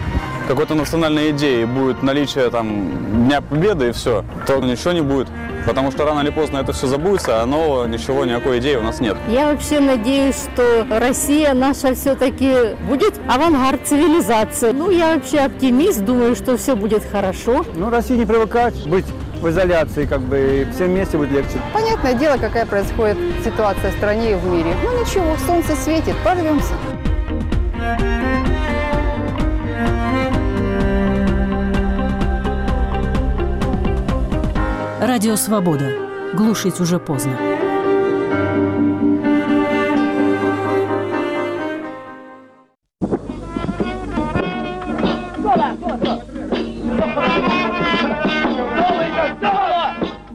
какой-то 0.51 0.75
национальной 0.75 1.31
идеи 1.31 1.65
будет 1.65 2.03
наличие 2.03 2.51
там 2.51 3.27
Дня 3.27 3.41
Победы 3.41 3.91
и 3.91 3.93
все, 3.93 4.25
то 4.49 4.57
ничего 4.57 4.91
не 4.91 5.01
будет. 5.01 5.29
Потому 5.65 5.93
что 5.93 6.05
рано 6.05 6.21
или 6.21 6.31
поздно 6.31 6.59
это 6.59 6.73
все 6.73 6.89
забудется, 6.89 7.41
а 7.41 7.47
нового 7.47 7.87
ничего, 7.87 8.25
никакой 8.25 8.59
идеи 8.59 8.75
у 8.75 8.83
нас 8.83 8.99
нет. 8.99 9.17
Я 9.29 9.53
вообще 9.53 9.79
надеюсь, 9.79 10.49
что 10.53 10.85
Россия 10.91 11.55
наша 11.55 11.95
все-таки 11.95 12.75
будет 12.89 13.15
авангард 13.29 13.87
цивилизации. 13.87 14.73
Ну, 14.73 14.91
я 14.91 15.15
вообще 15.15 15.39
оптимист, 15.39 16.05
думаю, 16.05 16.35
что 16.35 16.57
все 16.57 16.75
будет 16.75 17.05
хорошо. 17.05 17.65
Ну, 17.77 17.89
России 17.89 18.17
не 18.17 18.27
привыкать 18.27 18.75
быть 18.89 19.07
в 19.41 19.49
изоляции, 19.49 20.05
как 20.05 20.21
бы, 20.21 20.67
и 20.69 20.73
всем 20.73 20.89
вместе 20.89 21.17
будет 21.17 21.31
легче. 21.31 21.59
Понятное 21.73 22.15
дело, 22.15 22.39
какая 22.39 22.67
происходит 22.67 23.19
ситуация 23.45 23.93
в 23.93 23.95
стране 23.95 24.33
и 24.33 24.35
в 24.35 24.45
мире. 24.47 24.75
Ну 24.83 25.01
ничего, 25.01 25.37
солнце 25.47 25.77
светит, 25.77 26.17
порвемся. 26.25 26.75
Радио 35.11 35.35
«Свобода». 35.35 35.93
Глушить 36.35 36.79
уже 36.79 37.01
поздно. 37.01 37.37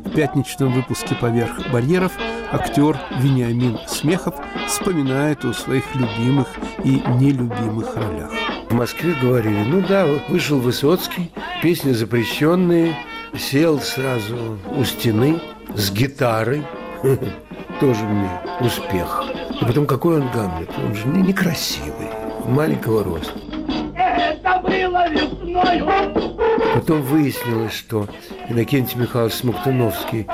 В 0.03 0.13
пятничном 0.13 0.73
выпуске 0.73 1.15
«Поверх 1.15 1.71
барьеров» 1.71 2.11
актер 2.51 2.99
Вениамин 3.21 3.79
Смехов 3.87 4.35
вспоминает 4.67 5.45
о 5.45 5.53
своих 5.53 5.85
любимых 5.95 6.49
и 6.83 7.01
нелюбимых 7.17 7.95
ролях. 7.95 8.29
В 8.69 8.73
Москве 8.73 9.15
говорили, 9.21 9.63
ну 9.63 9.79
да, 9.87 10.05
вышел 10.27 10.59
Высоцкий, 10.59 11.31
песни 11.63 11.93
запрещенные– 11.93 12.93
сел 13.37 13.79
сразу 13.79 14.57
у 14.75 14.83
стены 14.83 15.39
с 15.75 15.91
гитарой. 15.91 16.63
Тоже 17.79 18.03
мне 18.03 18.29
успех. 18.61 19.23
И 19.61 19.65
потом, 19.65 19.85
какой 19.85 20.21
он 20.21 20.29
Гамлет? 20.31 20.69
Он 20.77 20.95
же 20.95 21.07
некрасивый, 21.07 22.07
маленького 22.45 23.03
роста. 23.03 23.33
это 23.95 24.59
было 24.63 25.09
весною. 25.09 25.87
Потом 26.73 27.01
выяснилось, 27.03 27.73
что 27.73 28.07
Иннокентий 28.49 28.99
Михайлович 28.99 29.35
Смоктуновский, 29.35 30.27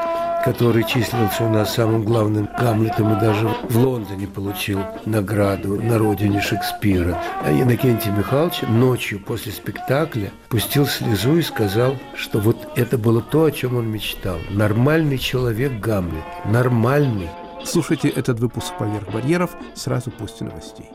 который 0.43 0.83
числился 0.83 1.43
у 1.43 1.49
нас 1.49 1.75
самым 1.75 2.03
главным 2.03 2.49
Гамлетом 2.59 3.15
и 3.15 3.19
даже 3.19 3.47
в 3.69 3.77
Лондоне 3.77 4.27
получил 4.27 4.79
награду 5.05 5.81
на 5.81 5.97
родине 5.97 6.41
Шекспира, 6.41 7.21
а 7.43 7.51
Иннокентий 7.51 8.11
Михайлович 8.11 8.61
ночью 8.63 9.19
после 9.19 9.51
спектакля 9.51 10.31
пустил 10.49 10.85
слезу 10.85 11.37
и 11.37 11.41
сказал, 11.41 11.95
что 12.15 12.39
вот 12.39 12.57
это 12.75 12.97
было 12.97 13.21
то, 13.21 13.45
о 13.45 13.51
чем 13.51 13.77
он 13.77 13.87
мечтал. 13.91 14.37
Нормальный 14.49 15.17
человек 15.17 15.79
Гамлет. 15.79 16.23
Нормальный. 16.45 17.29
Слушайте 17.63 18.09
этот 18.09 18.39
выпуск 18.39 18.73
«Поверх 18.79 19.11
барьеров» 19.11 19.51
сразу 19.75 20.09
после 20.11 20.47
новостей. 20.47 20.89